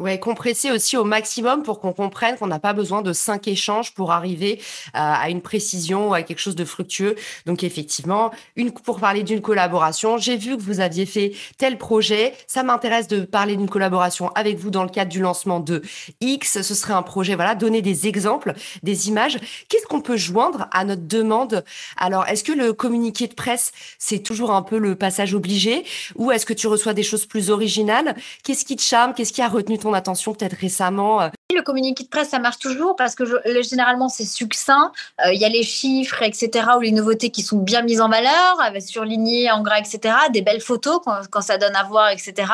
[0.00, 3.94] Ouais, compresser aussi au maximum pour qu'on comprenne qu'on n'a pas besoin de cinq échanges
[3.94, 7.14] pour arriver euh, à une précision ou à quelque chose de fructueux.
[7.46, 12.34] Donc effectivement, une, pour parler d'une collaboration, j'ai vu que vous aviez fait tel projet.
[12.48, 15.80] Ça m'intéresse de parler d'une collaboration avec vous dans le cadre du lancement de
[16.20, 16.62] X.
[16.62, 19.38] Ce serait un projet, voilà, donner des exemples, des images.
[19.68, 21.64] Qu'est-ce qu'on peut joindre à notre demande?
[21.98, 25.84] Alors, est-ce que le communiqué de presse, c'est toujours un peu le passage obligé?
[26.16, 28.16] Ou est-ce que tu reçois des choses plus originales?
[28.42, 29.14] Qu'est-ce qui te charme?
[29.14, 31.28] Qu'est-ce qui a retenu attention peut-être récemment euh?
[31.54, 33.24] Le communiqué de presse, ça marche toujours parce que
[33.62, 34.92] généralement, c'est succinct.
[35.24, 38.08] Euh, il y a les chiffres, etc., ou les nouveautés qui sont bien mises en
[38.08, 42.50] valeur, avec surlignées en gras, etc., des belles photos quand, ça donne à voir, etc.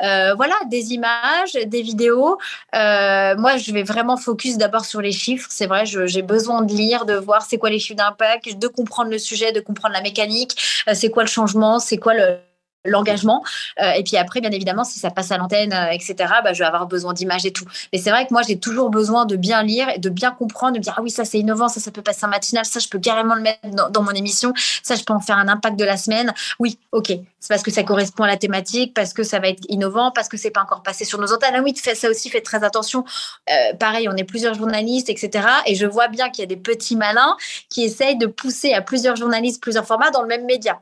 [0.00, 2.38] Euh, voilà, des images, des vidéos.
[2.72, 5.48] moi, je vais vraiment focus d'abord sur les chiffres.
[5.50, 9.10] C'est vrai, j'ai besoin de lire, de voir c'est quoi les chiffres d'impact, de comprendre
[9.10, 10.56] le sujet, de comprendre la mécanique,
[10.94, 12.38] c'est quoi le changement, c'est quoi le
[12.84, 13.42] l'engagement.
[13.80, 16.58] Euh, et puis après, bien évidemment, si ça passe à l'antenne, euh, etc., bah, je
[16.58, 17.64] vais avoir besoin d'images et tout.
[17.92, 20.72] Mais c'est vrai que moi, j'ai toujours besoin de bien lire et de bien comprendre,
[20.72, 22.80] de me dire, ah oui, ça c'est innovant, ça, ça peut passer en matinale, ça,
[22.80, 25.78] je peux carrément le mettre dans, mon émission, ça, je peux en faire un impact
[25.78, 26.34] de la semaine.
[26.58, 27.08] Oui, ok,
[27.40, 30.28] c'est parce que ça correspond à la thématique, parce que ça va être innovant, parce
[30.28, 31.54] que c'est pas encore passé sur nos antennes.
[31.56, 33.04] Ah oui, ça aussi, faites très attention.
[33.50, 35.46] Euh, pareil, on est plusieurs journalistes, etc.
[35.66, 37.36] Et je vois bien qu'il y a des petits malins
[37.68, 40.80] qui essayent de pousser à plusieurs journalistes, plusieurs formats dans le même média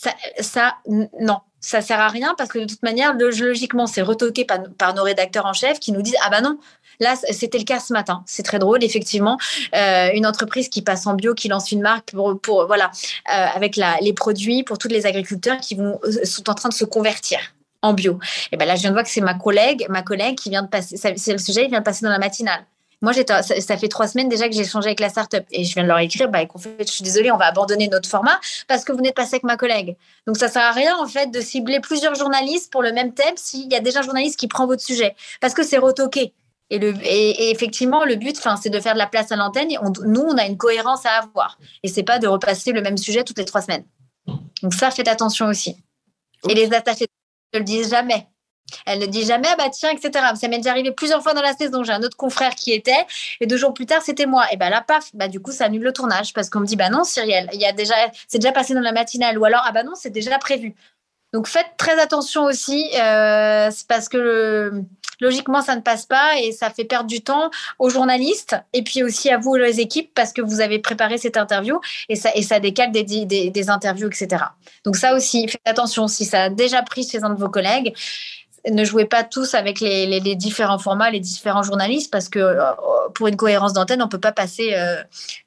[0.00, 4.44] ça, ça non, ça sert à rien parce que de toute manière, logiquement, c'est retoqué
[4.44, 6.58] par, nos rédacteurs en chef qui nous disent ah bah non,
[7.00, 8.24] Là, c'était le cas ce matin.
[8.26, 9.38] C'est très drôle, effectivement.
[9.72, 12.90] Euh, une entreprise qui passe en bio, qui lance une marque pour, voilà,
[13.32, 16.74] euh, avec les produits pour tous les agriculteurs qui vont, euh, sont en train de
[16.74, 17.38] se convertir
[17.82, 18.18] en bio.
[18.50, 20.62] Et ben là, je viens de voir que c'est ma collègue, ma collègue qui vient
[20.62, 22.66] de passer, c'est le sujet, il vient de passer dans la matinale.
[23.00, 25.72] Moi, ça, ça, fait trois semaines déjà que j'ai échangé avec la startup et je
[25.74, 28.84] viens de leur écrire, bah, fait, je suis désolée, on va abandonner notre format parce
[28.84, 29.96] que vous de passer avec ma collègue.
[30.26, 33.34] Donc, ça sert à rien, en fait, de cibler plusieurs journalistes pour le même thème
[33.36, 36.34] s'il y a déjà un journaliste qui prend votre sujet parce que c'est retoqué.
[36.70, 39.68] Et, le, et, effectivement, le but, c'est de faire de la place à l'antenne.
[40.04, 41.58] nous, on a une cohérence à avoir.
[41.82, 43.84] Et c'est pas de repasser le même sujet toutes les trois semaines.
[44.62, 45.76] Donc ça, faites attention aussi.
[46.48, 47.06] Et les attachés
[47.54, 48.26] ne le disent jamais.
[48.86, 50.24] Elle ne dit jamais, ah bah tiens, etc.
[50.34, 51.84] Ça m'est déjà arrivé plusieurs fois dans la saison.
[51.84, 53.06] J'ai un autre confrère qui était,
[53.40, 54.46] et deux jours plus tard, c'était moi.
[54.52, 56.76] Et bah là, paf, bah du coup, ça annule le tournage parce qu'on me dit,
[56.76, 57.94] bah non, Cyrielle, il y a déjà,
[58.26, 60.74] c'est déjà passé dans la matinale, ou alors, ah bah non, c'est déjà prévu.
[61.32, 64.82] Donc faites très attention aussi, euh, parce que
[65.20, 69.02] logiquement ça ne passe pas et ça fait perdre du temps aux journalistes et puis
[69.02, 72.42] aussi à vous les équipes parce que vous avez préparé cette interview et ça et
[72.42, 74.44] ça décale des, des, des interviews etc.
[74.84, 77.94] Donc ça aussi faites attention si ça a déjà pris chez un de vos collègues
[78.70, 82.62] ne jouez pas tous avec les, différents formats, les différents journalistes, parce que euh,
[83.14, 84.96] pour une cohérence d'antenne, on ne peut pas passer euh,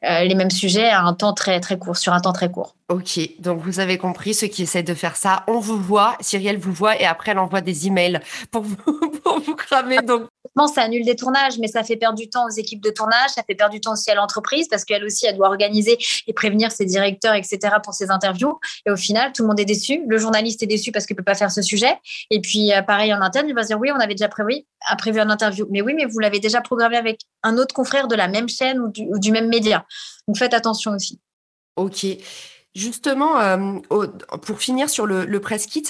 [0.03, 2.75] euh, les mêmes sujets à un temps très, très court, sur un temps très court.
[2.91, 6.57] Ok, donc vous avez compris, ceux qui essaient de faire ça, on vous voit, Cyrielle
[6.57, 8.19] vous voit, et après elle envoie des emails
[8.51, 8.75] pour vous,
[9.23, 9.99] pour vous cramer.
[10.01, 10.27] Donc
[10.67, 13.43] ça annule des tournages, mais ça fait perdre du temps aux équipes de tournage, ça
[13.43, 16.69] fait perdre du temps aussi à l'entreprise parce qu'elle aussi, elle doit organiser et prévenir
[16.69, 17.59] ses directeurs, etc.
[17.81, 18.59] pour ses interviews.
[18.85, 20.03] Et au final, tout le monde est déçu.
[20.05, 21.93] Le journaliste est déçu parce qu'il peut pas faire ce sujet.
[22.29, 24.65] Et puis, euh, pareil, en interne, il va se dire oui, on avait déjà prévu,
[24.97, 25.65] prévu une interview.
[25.69, 28.79] Mais oui, mais vous l'avez déjà programmé avec un autre confrère de la même chaîne
[28.79, 29.85] ou du, ou du même média.
[30.27, 31.21] Donc, faites attention aussi.
[31.77, 32.05] Ok.
[32.73, 33.79] Justement, euh,
[34.41, 35.83] pour finir sur le, le press kit,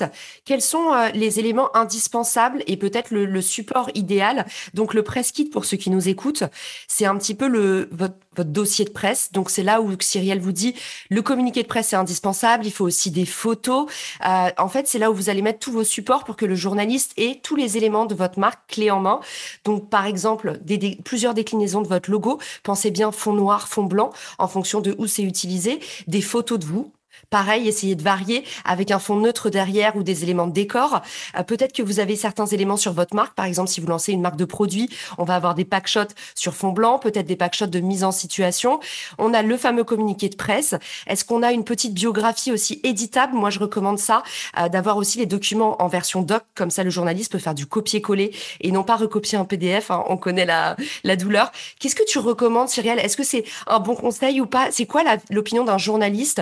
[0.46, 4.48] quels sont euh, les éléments indispensables et peut-être le, le, support idéal?
[4.74, 6.44] Donc le press kit, pour ceux qui nous écoutent,
[6.88, 9.32] c'est un petit peu le, votre, votre dossier de presse.
[9.32, 10.76] Donc c'est là où Cyrielle vous dit
[11.10, 12.66] le communiqué de presse est indispensable.
[12.66, 13.88] Il faut aussi des photos.
[14.26, 16.56] Euh, en fait, c'est là où vous allez mettre tous vos supports pour que le
[16.56, 19.20] journaliste ait tous les éléments de votre marque clé en main.
[19.66, 22.40] Donc par exemple, des, des, plusieurs déclinaisons de votre logo.
[22.64, 25.80] Pensez bien fond noir, fond blanc, en fonction de où c'est utilisé.
[26.08, 26.94] Des photos de vous
[27.32, 31.00] Pareil, essayez de varier avec un fond neutre derrière ou des éléments de décor.
[31.40, 33.36] Euh, peut-être que vous avez certains éléments sur votre marque.
[33.36, 36.14] Par exemple, si vous lancez une marque de produits, on va avoir des pack shots
[36.36, 38.82] sur fond blanc, peut-être des pack shots de mise en situation.
[39.18, 40.76] On a le fameux communiqué de presse.
[41.08, 43.34] Est-ce qu'on a une petite biographie aussi éditable?
[43.34, 44.24] Moi, je recommande ça,
[44.60, 46.44] euh, d'avoir aussi les documents en version doc.
[46.54, 49.90] Comme ça, le journaliste peut faire du copier-coller et non pas recopier un PDF.
[49.90, 50.04] Hein.
[50.10, 51.54] On connaît la, la douleur.
[51.80, 53.00] Qu'est-ce que tu recommandes, Cyrielle?
[53.00, 54.68] Est-ce que c'est un bon conseil ou pas?
[54.72, 56.42] C'est quoi l'opinion d'un journaliste?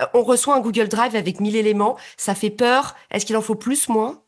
[0.00, 2.94] Euh, reçoit un Google Drive avec 1000 éléments, ça fait peur.
[3.10, 4.22] Est-ce qu'il en faut plus, moins?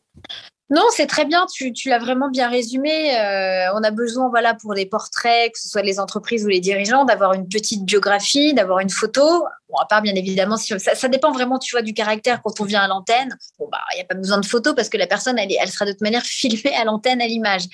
[0.73, 3.15] Non, c'est très bien, tu, l'as vraiment bien résumé.
[3.15, 6.61] Euh, on a besoin, voilà, pour des portraits, que ce soit les entreprises ou les
[6.61, 9.45] dirigeants, d'avoir une petite biographie, d'avoir une photo.
[9.69, 12.81] Bon, à part, bien évidemment, ça, dépend vraiment, tu vois, du caractère quand on vient
[12.81, 13.37] à l'antenne.
[13.59, 15.69] Bon, bah, il n'y a pas besoin de photo parce que la personne, elle, elle
[15.69, 17.65] sera de toute manière filmée à l'antenne, à l'image.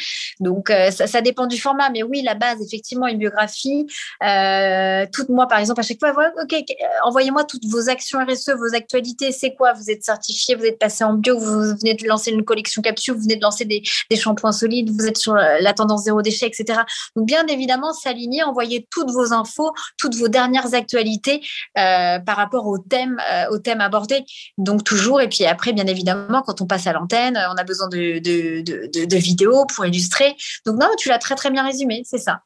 [0.41, 1.89] Donc, euh, ça, dépend du format.
[1.91, 3.87] Mais oui, la base, effectivement, une biographie.
[4.25, 6.63] Euh, toute moi, par exemple, à chaque fois, OK,
[7.03, 9.31] envoyez-moi toutes vos actions RSE, vos actualités.
[9.31, 9.71] C'est quoi?
[9.71, 13.21] Vous êtes certifié, vous êtes passé en bio, vous venez de lancer une collection vous
[13.21, 13.83] venez de lancer des,
[14.15, 16.81] shampoings solides, vous êtes sur la tendance zéro déchet, etc.
[17.15, 21.41] Donc, bien évidemment, s'aligner, envoyer toutes vos infos, toutes vos dernières actualités
[21.77, 24.25] euh, par rapport au thème, euh, abordé.
[24.57, 25.21] Donc, toujours.
[25.21, 29.17] Et puis après, bien évidemment, quand on passe à l'antenne, on a besoin de, de
[29.17, 30.35] vidéos pour illustrer.
[30.65, 32.41] Donc, non, tu l'as très, très bien résumé, c'est ça.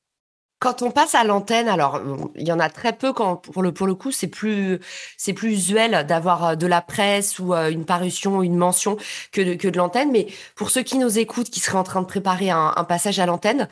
[0.64, 2.00] Quand on passe à l'antenne, alors
[2.36, 4.80] il y en a très peu quand pour le coup c'est plus
[5.18, 8.96] c'est plus usuel d'avoir euh, de la presse ou euh, une parution ou une mention
[9.34, 10.10] que de, que de l'antenne.
[10.14, 13.26] Mais pour ceux qui nous écoutent, qui seraient en train de préparer un passage à
[13.26, 13.68] l'antenne,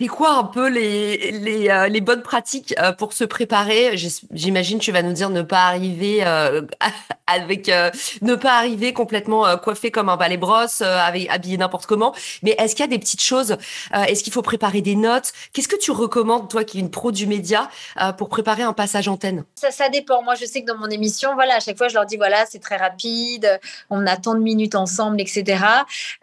[0.00, 3.98] c'est quoi un peu les, les, euh, bonnes pratiques euh, pour se préparer?
[4.32, 6.62] J'imagine tu vas nous dire ne pas arriver euh,
[7.26, 7.70] avec
[8.22, 12.12] ne pas arriver complètement coiffé comme un balai brosse, habillé n'importe comment.
[12.42, 13.56] Mais est-ce qu'il y a des petites choses
[13.92, 15.32] Est-ce qu'il faut préparer des notes?
[15.52, 17.70] Qu'est-ce que tu recommandes toi qui es une pro du média
[18.18, 19.44] pour préparer un passage antenne?
[19.54, 20.24] Ça, ça dépend.
[20.24, 22.46] Moi, je sais que dans mon émission, voilà, à chaque fois, je leur dis voilà,
[22.46, 23.60] c'est très rapide,
[23.90, 25.64] on a tant de minutes ensemble, etc.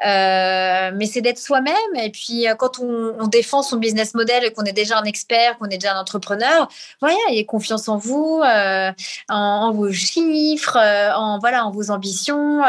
[0.04, 1.76] mais c'est d'être soi-même.
[1.96, 5.66] Et puis quand on, on défend son business model, qu'on est déjà un expert, qu'on
[5.66, 6.68] est déjà un entrepreneur,
[7.00, 8.92] voilà, ayez confiance en vous, euh,
[9.30, 12.62] en, vos chiffres, euh, en voilà, en vos ambitions.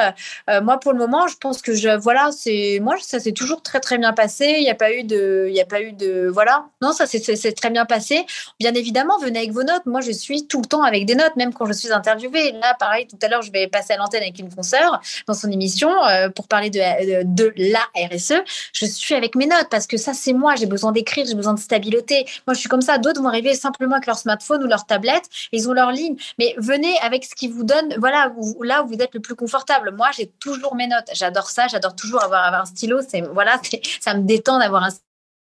[0.63, 3.81] moi, pour le moment, je pense que je, voilà, c'est moi, ça s'est toujours très
[3.81, 4.57] très bien passé.
[4.59, 7.07] Il n'y a pas eu de, il y a pas eu de, voilà, non, ça
[7.07, 8.27] s'est très bien passé.
[8.61, 9.87] Bien évidemment, venez avec vos notes.
[9.87, 12.53] Moi, je suis tout le temps avec des notes, même quand je suis interviewée.
[12.53, 15.51] Là, pareil, tout à l'heure, je vais passer à l'antenne avec une consoeur dans son
[15.51, 15.91] émission
[16.35, 18.43] pour parler de, de la RSE.
[18.73, 20.55] Je suis avec mes notes parce que ça, c'est moi.
[20.57, 22.27] J'ai besoin d'écrire, j'ai besoin de stabilité.
[22.47, 22.99] Moi, je suis comme ça.
[22.99, 25.29] D'autres vont arriver simplement avec leur smartphone ou leur tablette.
[25.53, 26.17] Ils ont leur ligne.
[26.39, 29.95] Mais venez avec ce qui vous donne, voilà, là où vous êtes le plus confortable.
[29.97, 31.11] Moi, j'ai toujours mes notes.
[31.13, 31.67] J'adore ça.
[31.69, 33.01] J'adore toujours avoir, avoir un stylo.
[33.07, 33.61] C'est voilà,
[34.01, 34.91] ça me détend d'avoir un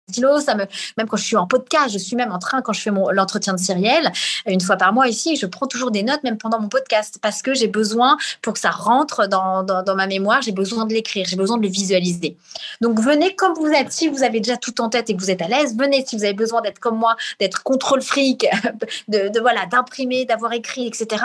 [0.08, 0.66] ça me,
[0.98, 3.10] même quand je suis en podcast, je suis même en train quand je fais mon
[3.10, 4.12] l'entretien de Cyrielle,
[4.46, 7.42] une fois par mois ici, je prends toujours des notes même pendant mon podcast parce
[7.42, 11.26] que j'ai besoin pour que ça rentre dans, dans, ma mémoire, j'ai besoin de l'écrire,
[11.28, 12.38] j'ai besoin de le visualiser.
[12.82, 15.32] Donc venez comme vous êtes, si vous avez déjà tout en tête et que vous
[15.32, 18.46] êtes à l'aise, venez si vous avez besoin d'être comme moi, d'être contrôle fric,
[19.08, 21.24] de voilà, d'imprimer, d'avoir écrit, etc.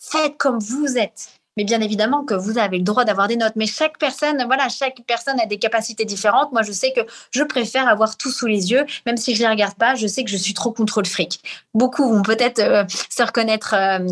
[0.00, 1.41] Faites comme vous êtes.
[1.56, 3.54] Mais bien évidemment que vous avez le droit d'avoir des notes.
[3.56, 6.52] Mais chaque personne, voilà, chaque personne a des capacités différentes.
[6.52, 9.46] Moi, je sais que je préfère avoir tout sous les yeux, même si je ne
[9.46, 9.94] les regarde pas.
[9.94, 11.42] Je sais que je suis trop contrôle fric.
[11.74, 14.06] Beaucoup vont peut-être euh, se reconnaître, euh,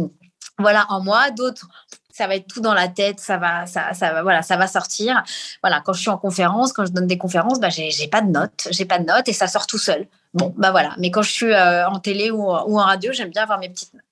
[0.59, 1.31] voilà, en moi.
[1.31, 1.66] D'autres,
[2.12, 4.66] ça va être tout dans la tête, ça va, ça, ça va, voilà, ça va
[4.66, 5.22] sortir.
[5.62, 8.31] Voilà, quand je suis en conférence, quand je donne des conférences, bah, j'ai, pas de
[8.31, 10.07] notes, j'ai pas de notes et ça sort tout seul.
[10.35, 10.94] Bon, bah voilà.
[10.98, 13.94] Mais quand je suis euh, en télé ou en radio, j'aime bien avoir mes petites
[13.94, 14.10] notes.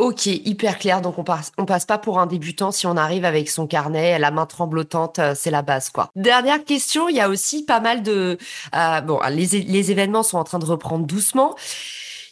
[0.00, 1.02] Ok, hyper clair.
[1.02, 4.18] Donc on passe, on passe pas pour un débutant si on arrive avec son carnet,
[4.18, 6.08] la main tremblotante, euh, c'est la base quoi.
[6.16, 8.38] Dernière question, il y a aussi pas mal de,
[8.74, 11.54] euh, bon, les, les événements sont en train de reprendre doucement.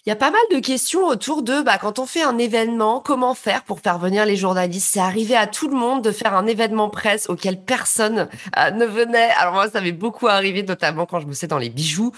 [0.08, 3.02] Il y a pas mal de questions autour de bah, quand on fait un événement,
[3.04, 4.88] comment faire pour faire venir les journalistes?
[4.90, 8.86] C'est arrivé à tout le monde de faire un événement presse auquel personne euh, ne
[8.86, 9.28] venait.
[9.38, 12.12] Alors moi, ça m'est beaucoup arrivé, notamment quand je me sais dans les bijoux.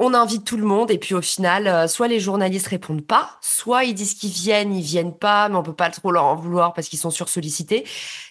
[0.00, 3.38] On invite tout le monde et puis au final, euh, soit les journalistes répondent pas,
[3.40, 6.34] soit ils disent qu'ils viennent, ils viennent pas, mais on peut pas trop leur en
[6.34, 7.86] vouloir parce qu'ils sont sursollicités.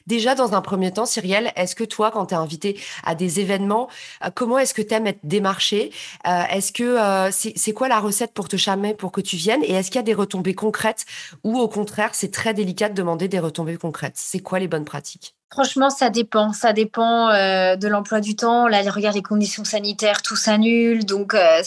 [0.09, 3.39] Déjà, dans un premier temps, Cyrielle, est-ce que toi, quand tu es invité à des
[3.39, 3.89] événements,
[4.25, 5.91] euh, comment est-ce que tu aimes être démarché
[6.25, 6.97] Est-ce que
[7.31, 9.99] c'est quoi la recette pour te charmer pour que tu viennes Et est-ce qu'il y
[9.99, 11.05] a des retombées concrètes
[11.43, 14.15] ou au contraire, c'est très délicat de demander des retombées concrètes?
[14.15, 15.38] C'est quoi les bonnes pratiques?
[15.51, 16.53] Franchement, ça dépend.
[16.53, 18.67] Ça dépend euh, de l'emploi du temps.
[18.67, 21.05] Là, regarde les conditions sanitaires, tout s'annule.
[21.05, 21.63] Donc, euh,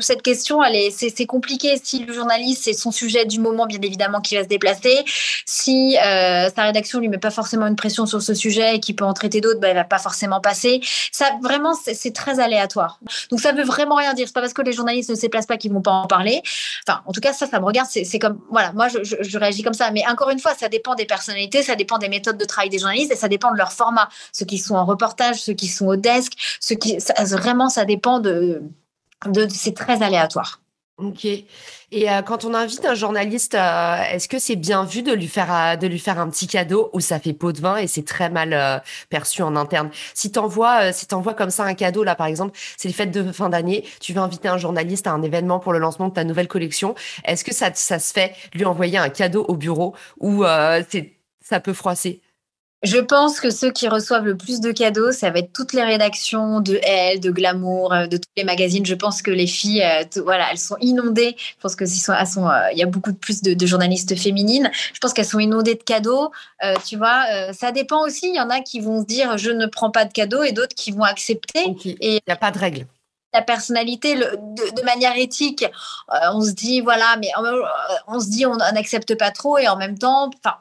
[0.00, 1.80] cette question, elle est, c'est, compliqué.
[1.82, 5.02] Si le journaliste, c'est son sujet du moment, bien évidemment, qui va se déplacer.
[5.46, 8.96] Si euh, sa rédaction lui met pas forcément une pression sur ce sujet et qu'il
[8.96, 10.82] peut en traiter d'autres, bah, elle va pas forcément passer.
[11.10, 12.98] Ça, vraiment, c'est, très aléatoire.
[13.30, 14.26] Donc, ça veut vraiment rien dire.
[14.26, 16.42] C'est pas parce que les journalistes ne se déplacent pas qu'ils vont pas en parler.
[16.86, 17.88] Enfin, en tout cas, ça, ça me regarde.
[17.90, 19.90] C'est, comme, voilà, moi, je, je, réagis comme ça.
[19.90, 22.78] Mais encore une fois, ça dépend des personnalités, ça dépend des méthodes de travail des
[22.78, 24.08] journalistes ça dépend de leur format.
[24.32, 26.98] Ceux qui sont en reportage, ceux qui sont au desk, ceux qui,
[27.30, 28.62] vraiment, ça dépend de,
[29.26, 30.60] de c'est très aléatoire.
[30.98, 31.24] Ok.
[31.24, 35.26] Et euh, quand on invite un journaliste, euh, est-ce que c'est bien vu de lui
[35.26, 37.86] faire euh, de lui faire un petit cadeau ou ça fait pot de vin et
[37.86, 39.90] c'est très mal perçu en interne?
[40.14, 43.32] Si t'envoies si t'envoies comme ça un cadeau là par exemple, c'est les fêtes de
[43.32, 46.24] fin d'année, tu veux inviter un journaliste à un événement pour le lancement de ta
[46.24, 50.44] nouvelle collection, est-ce que ça ça se fait lui envoyer un cadeau au bureau ou
[50.44, 52.22] ça peut froisser?
[52.82, 55.84] Je pense que ceux qui reçoivent le plus de cadeaux, ça va être toutes les
[55.84, 58.84] rédactions de Elle, de Glamour, euh, de tous les magazines.
[58.84, 61.36] Je pense que les filles, euh, voilà, elles sont inondées.
[61.38, 64.16] Je pense que sont, elles sont, euh, il y a beaucoup de plus de, journalistes
[64.18, 64.68] féminines.
[64.92, 66.32] Je pense qu'elles sont inondées de cadeaux.
[66.84, 68.28] tu vois, ça dépend aussi.
[68.28, 70.52] Il y en a qui vont se dire je ne prends pas de cadeaux et
[70.52, 71.60] d'autres qui vont accepter.
[71.84, 72.86] Et il n'y a pas de règle
[73.34, 75.64] la personnalité de, de, manière éthique.
[76.34, 77.30] on se dit, voilà, mais
[78.06, 80.56] on se dit, on n'accepte pas trop et en même temps, enfin,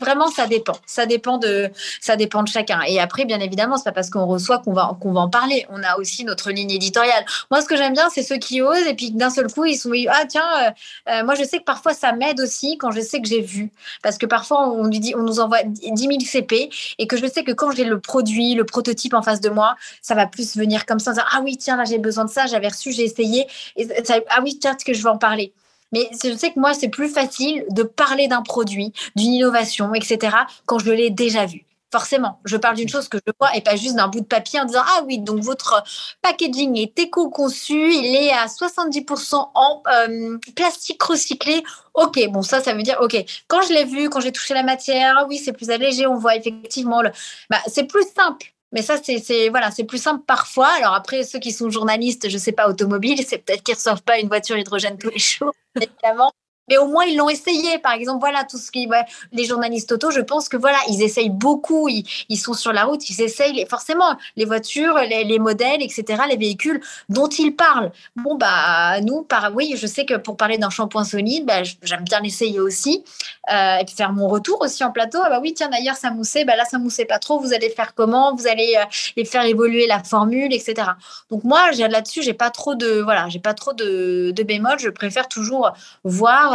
[0.00, 0.76] Vraiment, ça dépend.
[0.86, 2.80] Ça dépend de, ça dépend de chacun.
[2.86, 5.66] Et après, bien évidemment, c'est pas parce qu'on reçoit qu'on va, qu'on va en parler.
[5.70, 7.24] On a aussi notre ligne éditoriale.
[7.50, 9.76] Moi, ce que j'aime bien, c'est ceux qui osent et puis d'un seul coup, ils
[9.76, 10.70] sont ah tiens, euh,
[11.10, 13.70] euh, moi je sais que parfois ça m'aide aussi quand je sais que j'ai vu,
[14.02, 17.26] parce que parfois on lui dit, on nous envoie 10 000 CP et que je
[17.26, 20.56] sais que quand j'ai le produit, le prototype en face de moi, ça va plus
[20.56, 23.46] venir comme ça, ah oui tiens là j'ai besoin de ça, j'avais reçu, j'ai essayé,
[23.76, 23.88] et
[24.30, 25.52] ah oui tiens que je vais en parler?
[25.92, 30.36] Mais je sais que moi, c'est plus facile de parler d'un produit, d'une innovation, etc.,
[30.66, 31.64] quand je l'ai déjà vu.
[31.92, 34.58] Forcément, je parle d'une chose que je vois et pas juste d'un bout de papier
[34.58, 35.84] en disant Ah oui, donc votre
[36.22, 41.62] packaging est éco-conçu, il est à 70% en euh, plastique recyclé.
[41.92, 44.62] Ok, bon, ça, ça veut dire Ok, quand je l'ai vu, quand j'ai touché la
[44.62, 47.10] matière, ah oui, c'est plus allégé, on voit effectivement le.
[47.50, 50.68] Bah, c'est plus simple mais ça, c'est voilà, c'est plus simple parfois.
[50.78, 54.18] Alors après, ceux qui sont journalistes, je sais pas, automobiles, c'est peut-être qu'ils reçoivent pas
[54.18, 56.32] une voiture hydrogène tous les jours, évidemment.
[56.72, 57.78] Mais au moins ils l'ont essayé.
[57.78, 58.88] Par exemple, voilà, tout ce qui,
[59.32, 63.10] les journalistes auto, je pense que voilà, ils essayent beaucoup, ils, sont sur la route,
[63.10, 66.80] ils essayent les, forcément les voitures, les, les, modèles, etc., les véhicules
[67.10, 67.92] dont ils parlent.
[68.16, 72.04] Bon, bah, nous, par, oui, je sais que pour parler d'un shampoing solide, bah, j'aime
[72.04, 73.04] bien l'essayer aussi,
[73.52, 75.18] euh, et puis faire mon retour aussi en plateau.
[75.22, 77.68] Ah bah oui, tiens, d'ailleurs, ça moussait, bah là, ça moussait pas trop, vous allez
[77.68, 78.34] faire comment?
[78.34, 78.84] Vous allez euh,
[79.18, 80.88] les faire évoluer la formule, etc.
[81.30, 84.88] Donc moi, là-dessus, j'ai pas trop de, voilà, j'ai pas trop de, de bémol, je
[84.88, 85.72] préfère toujours
[86.04, 86.54] voir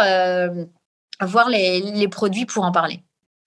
[1.21, 3.01] voir les, produits pour en parler.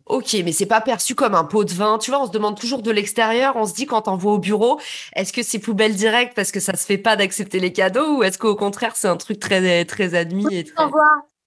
[0.07, 1.99] Ok, mais c'est pas perçu comme un pot de vin.
[1.99, 3.55] Tu vois, on se demande toujours de l'extérieur.
[3.55, 4.81] On se dit quand on voit au bureau,
[5.15, 8.23] est-ce que c'est poubelle directe parce que ça se fait pas d'accepter les cadeaux ou
[8.25, 10.85] est-ce qu'au contraire c'est un truc très très admis et très...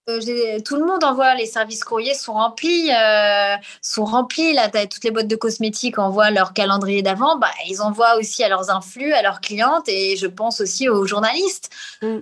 [0.10, 4.54] Euh, tout le monde envoie, les services courriers sont remplis, euh, sont remplis.
[4.54, 7.38] Là, toutes les boîtes de cosmétiques envoient leur calendrier d'avant.
[7.38, 11.06] Bah, ils envoient aussi à leurs influx, à leurs clientes et je pense aussi aux
[11.06, 11.70] journalistes.
[12.02, 12.20] Mm.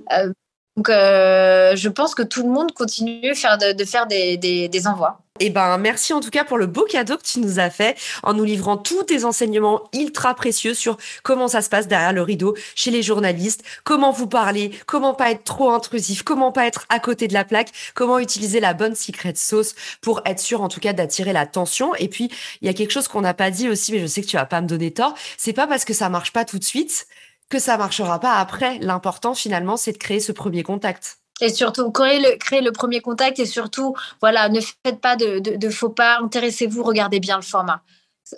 [0.82, 4.88] Donc, euh, je pense que tout le monde continue de faire, de, faire des, des,
[4.88, 5.20] envois.
[5.40, 7.96] Eh ben, merci en tout cas pour le beau cadeau que tu nous as fait
[8.24, 12.24] en nous livrant tous tes enseignements ultra précieux sur comment ça se passe derrière le
[12.24, 16.88] rideau chez les journalistes, comment vous parler, comment pas être trop intrusif, comment pas être
[16.90, 20.68] à côté de la plaque, comment utiliser la bonne secret sauce pour être sûr en
[20.68, 21.94] tout cas d'attirer l'attention.
[21.94, 22.32] Et puis,
[22.64, 24.36] il y a quelque chose qu'on n'a pas dit aussi, mais je sais que tu
[24.36, 25.14] vas pas me donner tort.
[25.38, 27.06] C'est pas parce que ça marche pas tout de suite
[27.52, 28.80] que ça marchera pas après.
[28.80, 31.20] L'important finalement, c'est de créer ce premier contact.
[31.42, 35.70] Et surtout, créer le, le premier contact et surtout, voilà, ne faites pas de, de
[35.70, 37.84] faux pas, intéressez-vous, regardez bien le format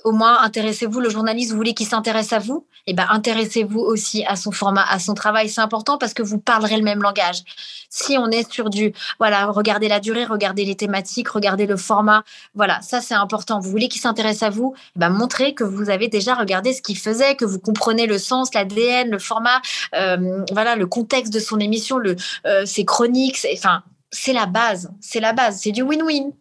[0.03, 3.79] au moins intéressez-vous, le journaliste, vous voulez qu'il s'intéresse à vous, et eh ben intéressez-vous
[3.79, 5.47] aussi à son format, à son travail.
[5.47, 7.43] C'est important parce que vous parlerez le même langage.
[7.89, 12.23] Si on est sur du, voilà, regardez la durée, regardez les thématiques, regardez le format,
[12.55, 13.59] voilà, ça c'est important.
[13.59, 16.81] Vous voulez qu'il s'intéresse à vous, eh ben montrez que vous avez déjà regardé ce
[16.81, 19.61] qu'il faisait, que vous comprenez le sens, l'ADN, le format,
[19.95, 24.91] euh, voilà, le contexte de son émission, le, euh, ses chroniques, enfin, c'est la base,
[24.99, 26.31] c'est la base, c'est du win-win.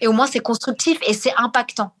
[0.00, 1.92] Et au moins c'est constructif et c'est impactant.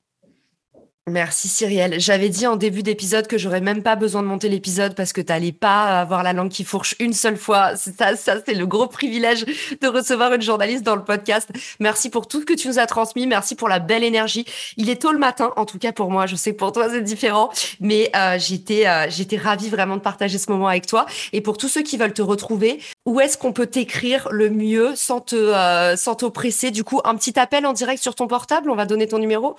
[1.10, 1.98] Merci Cyrielle.
[1.98, 5.20] J'avais dit en début d'épisode que j'aurais même pas besoin de monter l'épisode parce que
[5.20, 7.74] tu n'allais pas avoir la langue qui fourche une seule fois.
[7.74, 9.44] Ça, ça c'est le gros privilège
[9.80, 11.50] de recevoir une journaliste dans le podcast.
[11.80, 13.26] Merci pour tout ce que tu nous as transmis.
[13.26, 14.44] Merci pour la belle énergie.
[14.76, 16.26] Il est tôt le matin, en tout cas pour moi.
[16.26, 20.02] Je sais que pour toi c'est différent, mais euh, j'étais euh, j'étais ravie vraiment de
[20.02, 21.06] partager ce moment avec toi.
[21.32, 24.94] Et pour tous ceux qui veulent te retrouver, où est-ce qu'on peut t'écrire le mieux
[24.94, 26.70] sans te euh, sans t'oppresser?
[26.70, 28.70] Du coup, un petit appel en direct sur ton portable.
[28.70, 29.56] On va donner ton numéro.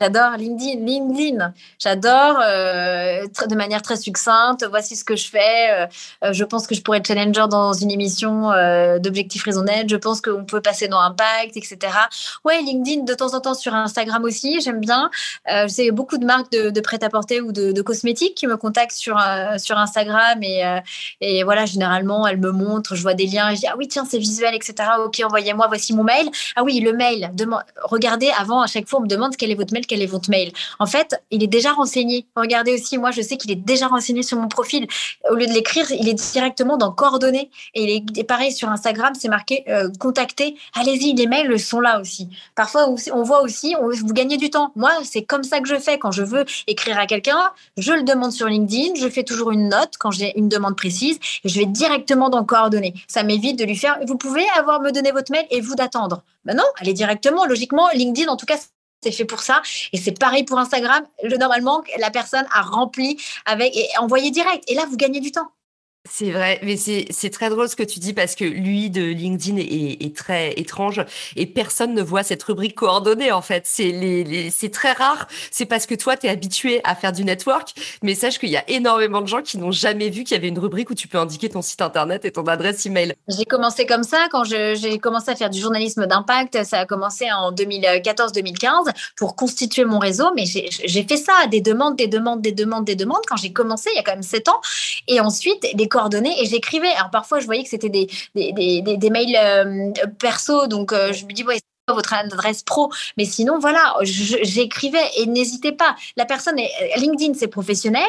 [0.00, 0.86] J'adore LinkedIn.
[0.86, 4.64] LinkedIn, j'adore euh, de manière très succincte.
[4.70, 5.70] Voici ce que je fais.
[5.72, 5.86] Euh,
[6.22, 8.50] euh, je pense que je pourrais être challenger dans une émission
[9.00, 9.90] d'objectifs raisonnables.
[9.90, 11.78] Je pense qu'on peut passer dans Impact, etc.
[12.44, 14.60] Ouais, LinkedIn de temps en temps sur Instagram aussi.
[14.60, 15.10] J'aime bien.
[15.46, 19.18] je sais beaucoup de marques de, prêt-à-porter ou de, cosmétiques qui me contactent sur
[19.58, 20.62] sur Instagram et
[21.20, 22.94] et voilà généralement elles me montrent.
[22.94, 23.52] Je vois des liens.
[23.54, 24.90] Je dis ah oui tiens c'est visuel, etc.
[25.04, 25.66] Ok envoyez-moi.
[25.66, 26.28] Voici mon mail.
[26.54, 27.32] Ah oui le mail.
[27.82, 30.30] regardez avant à chaque fois on me demande quel est votre mail quel est votre
[30.30, 30.52] mail?
[30.78, 32.26] En fait, il est déjà renseigné.
[32.36, 34.86] Regardez aussi, moi, je sais qu'il est déjà renseigné sur mon profil.
[35.30, 37.50] Au lieu de l'écrire, il est directement dans coordonnées.
[37.74, 39.88] Et il est pareil sur Instagram, c'est marqué euh.
[40.74, 42.28] Allez-y, les mails sont là aussi.
[42.54, 44.72] Parfois, on voit aussi, vous gagnez du temps.
[44.76, 47.38] Moi, c'est comme ça que je fais quand je veux écrire à quelqu'un.
[47.76, 48.94] Je le demande sur LinkedIn.
[48.96, 52.44] Je fais toujours une note quand j'ai une demande précise et je vais directement dans
[52.44, 52.94] coordonnées.
[53.06, 53.98] Ça m'évite de lui faire.
[54.06, 56.22] Vous pouvez avoir me donner votre mail et vous d'attendre.
[56.44, 57.44] Ben non, allez directement.
[57.44, 58.56] Logiquement, LinkedIn, en tout cas,
[59.02, 59.62] c'est fait pour ça.
[59.92, 61.04] Et c'est pareil pour Instagram.
[61.38, 64.64] normalement, la personne a rempli avec et envoyé direct.
[64.68, 65.50] Et là, vous gagnez du temps.
[66.10, 69.58] C'est vrai, mais c'est très drôle ce que tu dis parce que lui de LinkedIn
[69.58, 71.04] est, très étrange
[71.36, 73.64] et personne ne voit cette rubrique coordonnée en fait.
[73.66, 75.28] C'est très rare.
[75.50, 78.56] C'est parce que toi, tu es habitué à faire du network, mais sache qu'il y
[78.56, 81.08] a énormément de gens qui n'ont jamais vu qu'il y avait une rubrique où tu
[81.08, 83.14] peux indiquer ton site internet et ton adresse email.
[83.28, 86.64] J'ai commencé comme ça quand j'ai commencé à faire du journalisme d'impact.
[86.64, 91.96] Ça a commencé en 2014-2015 pour constituer mon réseau, mais j'ai fait ça, des demandes,
[91.96, 94.48] des demandes, des demandes, des demandes quand j'ai commencé il y a quand même sept
[94.48, 94.60] ans.
[95.06, 95.88] Et ensuite, les
[96.40, 96.92] et j'écrivais.
[96.96, 101.24] Alors parfois, je voyais que c'était des, des, des, mails euh, perso, donc euh, je
[101.24, 101.58] me dis, ouais,
[101.92, 102.90] votre adresse pro.
[103.16, 105.96] Mais sinon, voilà, j'écrivais et n'hésitez pas.
[106.16, 108.08] La personne, est, LinkedIn, c'est professionnel.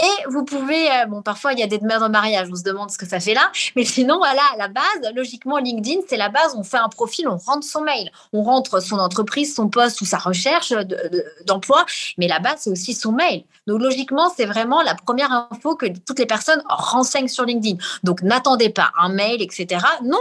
[0.00, 2.62] Et vous pouvez, euh, bon, parfois il y a des demandes en mariage, on se
[2.62, 6.16] demande ce que ça fait là, mais sinon, voilà, à la base, logiquement, LinkedIn, c'est
[6.16, 9.68] la base, on fait un profil, on rentre son mail, on rentre son entreprise, son
[9.68, 10.72] poste ou sa recherche
[11.46, 11.84] d'emploi,
[12.16, 13.42] mais la base, c'est aussi son mail.
[13.66, 17.78] Donc, logiquement, c'est vraiment la première info que toutes les personnes renseignent sur LinkedIn.
[18.04, 19.84] Donc, n'attendez pas un mail, etc.
[20.04, 20.20] Non,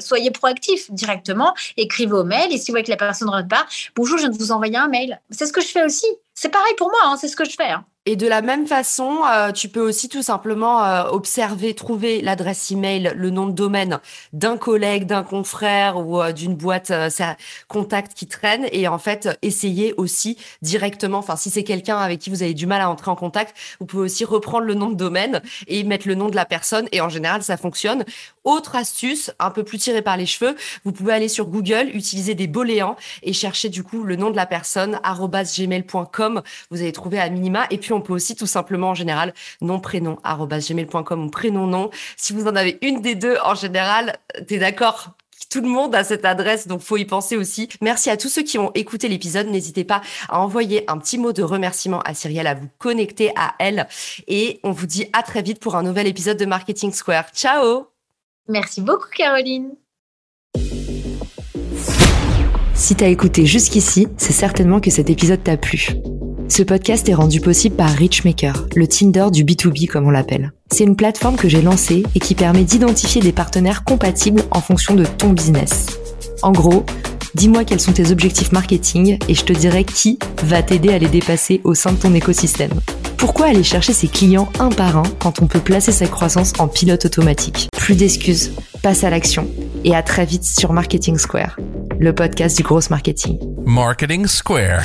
[0.00, 3.48] soyez proactif directement, écrivez au mail, et si vous voyez que la personne ne rentre
[3.48, 5.20] pas, bonjour, je viens de vous envoyer un mail.
[5.30, 6.06] C'est ce que je fais aussi.
[6.34, 7.70] C'est pareil pour moi, hein, c'est ce que je fais.
[7.70, 7.84] Hein.
[8.08, 12.70] Et de la même façon, euh, tu peux aussi tout simplement euh, observer, trouver l'adresse
[12.70, 13.98] email, le nom de domaine
[14.32, 16.92] d'un collègue, d'un confrère ou euh, d'une boîte
[17.66, 21.18] contact qui traîne et en fait essayer aussi directement.
[21.18, 23.86] Enfin, si c'est quelqu'un avec qui vous avez du mal à entrer en contact, vous
[23.86, 27.00] pouvez aussi reprendre le nom de domaine et mettre le nom de la personne et
[27.00, 28.04] en général ça fonctionne.
[28.44, 32.36] Autre astuce, un peu plus tirée par les cheveux, vous pouvez aller sur Google, utiliser
[32.36, 36.42] des boléans et chercher du coup le nom de la personne @gmail.com.
[36.70, 39.80] Vous allez trouver à minima et puis on peut aussi tout simplement en général nom
[39.80, 41.90] prénom gmail.com ou prénom nom.
[42.16, 44.16] Si vous en avez une des deux en général,
[44.46, 45.16] t'es d'accord
[45.50, 47.68] tout le monde a cette adresse, donc faut y penser aussi.
[47.80, 49.46] Merci à tous ceux qui ont écouté l'épisode.
[49.46, 53.54] N'hésitez pas à envoyer un petit mot de remerciement à Cyrielle, à vous connecter à
[53.58, 53.86] elle.
[54.26, 57.26] Et on vous dit à très vite pour un nouvel épisode de Marketing Square.
[57.34, 57.86] Ciao
[58.48, 59.70] Merci beaucoup Caroline
[62.74, 65.88] Si t'as écouté jusqu'ici, c'est certainement que cet épisode t'a plu.
[66.48, 70.52] Ce podcast est rendu possible par Richmaker, le Tinder du B2B comme on l'appelle.
[70.70, 74.94] C'est une plateforme que j'ai lancée et qui permet d'identifier des partenaires compatibles en fonction
[74.94, 75.98] de ton business.
[76.42, 76.84] En gros,
[77.34, 81.08] dis-moi quels sont tes objectifs marketing et je te dirai qui va t'aider à les
[81.08, 82.72] dépasser au sein de ton écosystème.
[83.16, 86.68] Pourquoi aller chercher ses clients un par un quand on peut placer sa croissance en
[86.68, 87.68] pilote automatique?
[87.76, 89.48] Plus d'excuses, passe à l'action
[89.84, 91.58] et à très vite sur Marketing Square,
[91.98, 93.38] le podcast du gros marketing.
[93.64, 94.84] Marketing Square.